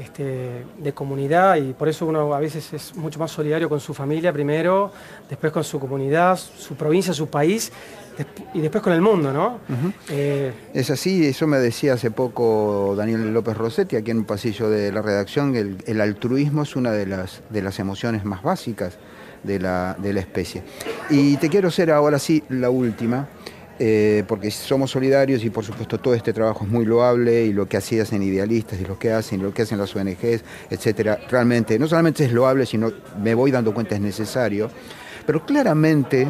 este, 0.01 0.65
de 0.79 0.93
comunidad 0.93 1.57
y 1.57 1.73
por 1.73 1.87
eso 1.87 2.07
uno 2.07 2.33
a 2.33 2.39
veces 2.39 2.73
es 2.73 2.95
mucho 2.95 3.19
más 3.19 3.29
solidario 3.29 3.69
con 3.69 3.79
su 3.79 3.93
familia 3.93 4.33
primero, 4.33 4.91
después 5.29 5.53
con 5.53 5.63
su 5.63 5.79
comunidad, 5.79 6.37
su 6.37 6.75
provincia, 6.75 7.13
su 7.13 7.27
país 7.27 7.71
y 8.53 8.61
después 8.61 8.83
con 8.83 8.93
el 8.93 9.01
mundo. 9.01 9.33
¿no? 9.33 9.59
Eh, 10.09 10.51
Es 10.73 10.89
así, 10.89 11.25
eso 11.25 11.47
me 11.47 11.57
decía 11.57 11.93
hace 11.93 12.11
poco 12.11 12.95
Daniel 12.97 13.33
López 13.33 13.57
Rossetti, 13.57 13.95
aquí 13.95 14.11
en 14.11 14.19
un 14.19 14.25
pasillo 14.25 14.69
de 14.69 14.91
la 14.91 15.01
redacción, 15.01 15.53
que 15.53 15.59
el, 15.59 15.77
el 15.85 16.01
altruismo 16.01 16.63
es 16.63 16.75
una 16.75 16.91
de 16.91 17.05
las, 17.05 17.41
de 17.49 17.61
las 17.61 17.79
emociones 17.79 18.23
más 18.25 18.43
básicas 18.43 18.97
de 19.43 19.59
la, 19.59 19.95
de 19.99 20.13
la 20.13 20.19
especie. 20.19 20.63
Y 21.09 21.37
te 21.37 21.49
quiero 21.49 21.67
hacer 21.67 21.91
ahora 21.91 22.19
sí 22.19 22.43
la 22.49 22.69
última, 22.69 23.27
eh, 23.77 24.23
porque 24.27 24.49
somos 24.51 24.91
solidarios 24.91 25.43
y 25.43 25.49
por 25.49 25.65
supuesto 25.65 25.99
todo 25.99 26.13
este 26.13 26.31
trabajo 26.31 26.63
es 26.63 26.71
muy 26.71 26.85
loable 26.85 27.43
y 27.43 27.51
lo 27.51 27.67
que 27.67 27.75
así 27.75 27.99
hacen 27.99 28.23
idealistas 28.23 28.79
y 28.79 28.85
lo 28.85 28.97
que 28.97 29.11
hacen, 29.11 29.43
lo 29.43 29.53
que 29.53 29.63
hacen 29.63 29.77
las 29.77 29.93
ONGs, 29.93 30.43
etcétera, 30.69 31.19
realmente 31.29 31.77
no 31.77 31.85
solamente 31.85 32.23
es 32.23 32.31
loable, 32.31 32.65
sino 32.65 32.91
me 33.21 33.35
voy 33.35 33.51
dando 33.51 33.73
cuenta 33.73 33.95
es 33.95 34.01
necesario, 34.01 34.69
pero 35.25 35.45
claramente 35.45 36.25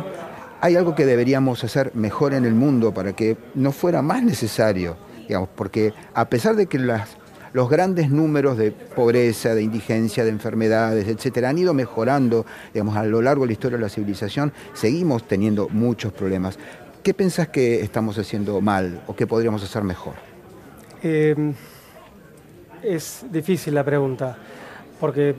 hay 0.62 0.76
algo 0.76 0.96
que 0.96 1.06
deberíamos 1.06 1.64
hacer 1.64 1.92
mejor 1.96 2.34
en 2.34 2.46
el 2.46 2.54
mundo 2.54 2.94
para 2.94 3.14
que 3.14 3.38
no 3.56 3.72
fuera 3.72 4.02
más 4.02 4.24
necesario, 4.24 4.98
digamos, 5.28 5.50
porque 5.56 5.94
a 6.14 6.30
pesar 6.30 6.56
de 6.56 6.68
que 6.68 6.80
los 6.80 7.70
grandes 7.70 8.10
números 8.10 8.58
de 8.58 8.72
pobreza, 8.72 9.56
de 9.56 9.64
indigencia, 9.64 10.24
de 10.24 10.30
enfermedades, 10.30 11.08
etcétera, 11.08 11.50
han 11.50 11.58
ido 11.58 11.74
mejorando, 11.74 12.46
digamos, 12.74 12.96
a 12.98 13.04
lo 13.04 13.22
largo 13.22 13.44
de 13.44 13.48
la 13.48 13.54
historia 13.54 13.78
de 13.78 13.84
la 13.84 13.90
civilización, 13.90 14.54
seguimos 14.74 15.28
teniendo 15.28 15.70
muchos 15.70 16.14
problemas. 16.14 16.58
¿Qué 17.04 17.14
pensás 17.14 17.50
que 17.50 17.82
estamos 17.82 18.18
haciendo 18.18 18.60
mal 18.62 19.04
o 19.08 19.16
qué 19.16 19.28
podríamos 19.28 19.64
hacer 19.64 19.84
mejor? 19.84 20.16
Eh, 21.04 21.54
es 22.82 23.26
difícil 23.32 23.76
la 23.76 23.84
pregunta, 23.84 24.38
porque 25.00 25.36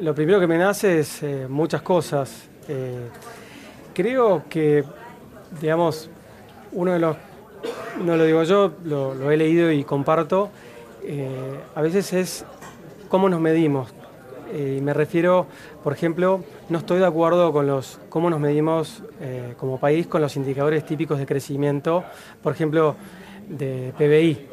lo 0.00 0.14
primero 0.14 0.38
que 0.38 0.46
me 0.46 0.58
nace 0.58 1.00
es 1.00 1.22
eh, 1.22 1.46
muchas 1.48 1.82
cosas. 1.82 2.48
Eh, 2.68 3.08
creo 4.00 4.42
que, 4.50 4.84
digamos, 5.58 6.10
uno 6.72 6.92
de 6.92 6.98
los, 6.98 7.16
no 8.04 8.14
lo 8.16 8.24
digo 8.24 8.42
yo, 8.42 8.72
lo, 8.84 9.14
lo 9.14 9.30
he 9.30 9.38
leído 9.38 9.72
y 9.72 9.84
comparto, 9.84 10.50
eh, 11.02 11.30
a 11.74 11.80
veces 11.80 12.12
es 12.12 12.44
cómo 13.08 13.30
nos 13.30 13.40
medimos. 13.40 13.88
Eh, 14.52 14.76
y 14.78 14.80
me 14.82 14.92
refiero, 14.92 15.46
por 15.82 15.94
ejemplo, 15.94 16.44
no 16.68 16.78
estoy 16.78 16.98
de 16.98 17.06
acuerdo 17.06 17.52
con 17.52 17.66
los 17.66 17.98
cómo 18.10 18.28
nos 18.28 18.38
medimos 18.38 19.02
eh, 19.20 19.54
como 19.58 19.80
país 19.80 20.06
con 20.06 20.20
los 20.20 20.36
indicadores 20.36 20.84
típicos 20.84 21.18
de 21.18 21.24
crecimiento, 21.24 22.04
por 22.42 22.52
ejemplo, 22.52 22.96
de 23.48 23.92
PBI. 23.96 24.46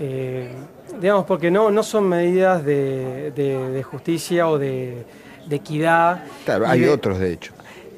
Eh, 0.00 0.52
digamos, 1.00 1.24
porque 1.24 1.50
no, 1.50 1.70
no 1.70 1.82
son 1.82 2.08
medidas 2.08 2.62
de, 2.64 3.30
de- 3.34 3.70
de 3.70 3.82
justicia 3.82 4.48
o 4.48 4.58
de, 4.58 5.04
de 5.46 5.56
equidad. 5.56 6.24
Claro, 6.44 6.66
hay 6.68 6.80
de- 6.80 6.90
otros 6.90 7.18
de 7.18 7.32
hecho. 7.32 7.52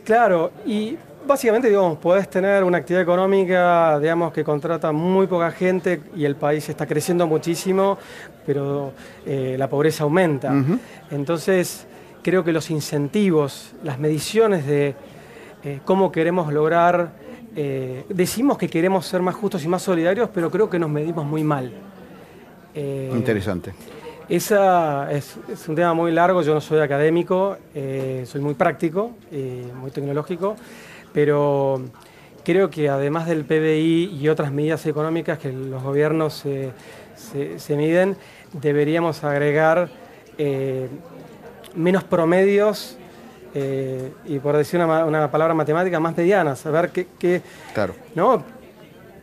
Claro, 0.04 0.52
y 0.66 0.96
básicamente, 1.26 1.68
digamos, 1.68 1.98
podés 1.98 2.28
tener 2.28 2.62
una 2.62 2.78
actividad 2.78 3.02
económica, 3.02 3.98
digamos, 3.98 4.32
que 4.32 4.44
contrata 4.44 4.92
muy 4.92 5.26
poca 5.26 5.50
gente 5.50 6.02
y 6.14 6.24
el 6.24 6.36
país 6.36 6.68
está 6.68 6.86
creciendo 6.86 7.26
muchísimo, 7.26 7.98
pero 8.44 8.92
eh, 9.24 9.56
la 9.58 9.68
pobreza 9.68 10.04
aumenta. 10.04 10.52
Entonces, 11.10 11.86
creo 12.22 12.44
que 12.44 12.52
los 12.52 12.70
incentivos, 12.70 13.72
las 13.82 13.98
mediciones 13.98 14.66
de 14.66 14.94
eh, 15.62 15.80
cómo 15.84 16.12
queremos 16.12 16.52
lograr, 16.52 17.12
eh, 17.56 18.04
decimos 18.08 18.58
que 18.58 18.68
queremos 18.68 19.06
ser 19.06 19.22
más 19.22 19.34
justos 19.34 19.64
y 19.64 19.68
más 19.68 19.82
solidarios, 19.82 20.28
pero 20.34 20.50
creo 20.50 20.68
que 20.68 20.78
nos 20.78 20.90
medimos 20.90 21.24
muy 21.24 21.44
mal. 21.44 21.72
Interesante. 22.74 23.72
Esa 24.28 25.10
es, 25.12 25.36
es 25.52 25.68
un 25.68 25.74
tema 25.74 25.94
muy 25.94 26.12
largo, 26.12 26.42
yo 26.42 26.54
no 26.54 26.60
soy 26.60 26.80
académico, 26.80 27.56
eh, 27.74 28.24
soy 28.26 28.40
muy 28.40 28.54
práctico, 28.54 29.12
eh, 29.30 29.66
muy 29.74 29.90
tecnológico, 29.90 30.56
pero 31.12 31.82
creo 32.44 32.70
que 32.70 32.88
además 32.88 33.26
del 33.26 33.44
PBI 33.44 34.18
y 34.20 34.28
otras 34.28 34.50
medidas 34.52 34.84
económicas 34.86 35.38
que 35.38 35.52
los 35.52 35.82
gobiernos 35.82 36.34
se, 36.34 36.70
se- 37.16 37.58
se 37.58 37.76
miden, 37.76 38.16
deberíamos 38.52 39.22
agregar 39.24 39.88
eh, 40.38 40.88
menos 41.74 42.04
promedios 42.04 42.96
eh, 43.54 44.10
y 44.26 44.38
por 44.38 44.56
decir 44.56 44.80
una, 44.80 45.30
palabra 45.30 45.54
matemática, 45.54 46.00
más 46.00 46.16
medianas, 46.16 46.64
a 46.66 46.70
ver 46.70 46.90
qué, 46.90 47.06
qué, 47.18 47.42
Claro. 47.72 47.94
¿no? 48.14 48.42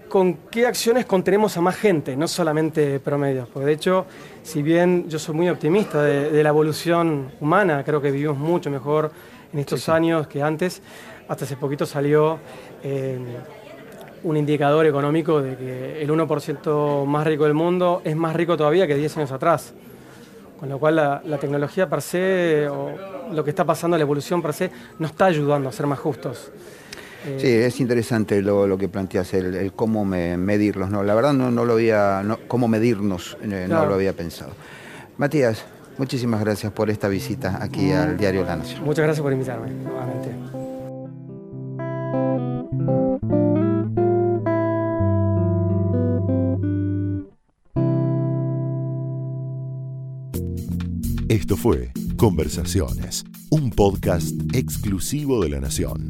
¿Con 0.08 0.34
qué 0.50 0.66
acciones 0.68 1.06
contenemos 1.06 1.56
a 1.56 1.62
más 1.62 1.78
gente? 1.78 2.18
No 2.18 2.28
solamente 2.28 3.00
promedios. 3.00 3.48
Porque 3.48 3.66
de 3.68 3.72
hecho, 3.74 4.06
si 4.44 4.62
bien 4.62 5.08
yo 5.10 5.20
soy 5.20 5.36
muy 5.36 5.50
optimista 5.50 6.02
de, 6.04 6.32
de 6.32 6.44
la 6.44 6.50
evolución 6.50 7.32
humana, 7.40 7.84
creo 7.84 8.02
que 8.02 8.12
vivimos 8.12 8.38
mucho 8.38 8.70
mejor 8.70 9.12
en 9.54 9.60
estos 9.60 9.90
años 9.90 10.28
que 10.28 10.42
antes, 10.42 10.82
hasta 11.28 11.46
hace 11.46 11.56
poquito 11.58 11.86
salió 11.86 12.40
eh, 12.84 13.20
un 14.24 14.38
indicador 14.38 14.86
económico 14.86 15.42
de 15.42 15.56
que 15.56 16.02
el 16.02 16.10
1% 16.10 17.06
más 17.06 17.28
rico 17.28 17.46
del 17.46 17.54
mundo 17.54 18.02
es 18.04 18.16
más 18.16 18.36
rico 18.36 18.56
todavía 18.58 18.88
que 18.88 18.96
10 18.96 19.18
años 19.18 19.32
atrás. 19.32 19.74
Con 20.60 20.70
lo 20.70 20.78
cual 20.78 20.96
la, 20.96 21.22
la 21.26 21.38
tecnología 21.40 21.90
per 21.90 22.02
se, 22.04 22.68
o 22.70 22.92
lo 23.32 23.44
que 23.44 23.50
está 23.50 23.66
pasando, 23.66 23.98
la 23.98 24.04
evolución 24.04 24.42
per 24.42 24.54
se, 24.54 24.72
no 25.00 25.08
está 25.08 25.26
ayudando 25.26 25.70
a 25.70 25.72
ser 25.72 25.88
más 25.88 26.00
justos. 26.00 26.52
Eh, 27.26 27.38
Sí, 27.40 27.48
es 27.48 27.80
interesante 27.80 28.42
lo, 28.42 28.66
lo 28.68 28.78
que 28.78 28.88
planteas, 28.90 29.34
el, 29.34 29.54
el 29.56 29.74
cómo 29.74 30.06
me- 30.06 30.38
medirlos. 30.38 30.90
No, 30.90 31.04
la 31.04 31.14
verdad 31.16 31.34
no, 31.34 31.52
no 31.52 31.66
lo 31.66 31.74
había, 31.74 32.22
no- 32.24 32.40
cómo 32.48 32.68
medirnos, 32.68 33.38
eh, 33.44 33.68
no 33.70 33.86
lo 33.86 33.94
había 33.96 34.14
pensado. 34.14 34.52
Matías, 35.18 35.64
muchísimas 35.98 36.40
gracias 36.42 36.72
por 36.72 36.90
esta 36.90 37.08
visita 37.08 37.60
aquí 37.62 37.92
al 37.92 38.18
Diario 38.18 38.44
La 38.44 38.56
Nación. 38.56 38.84
Muchas 38.84 39.04
gracias 39.06 39.22
por 39.22 39.32
invitarme, 39.34 39.70
nuevamente. 39.72 40.30
Esto 51.30 51.56
fue 51.58 51.92
Conversaciones, 52.18 53.24
un 53.50 53.72
podcast 53.72 54.32
exclusivo 54.54 55.42
de 55.44 55.50
La 55.50 55.60
Nación. 55.60 56.10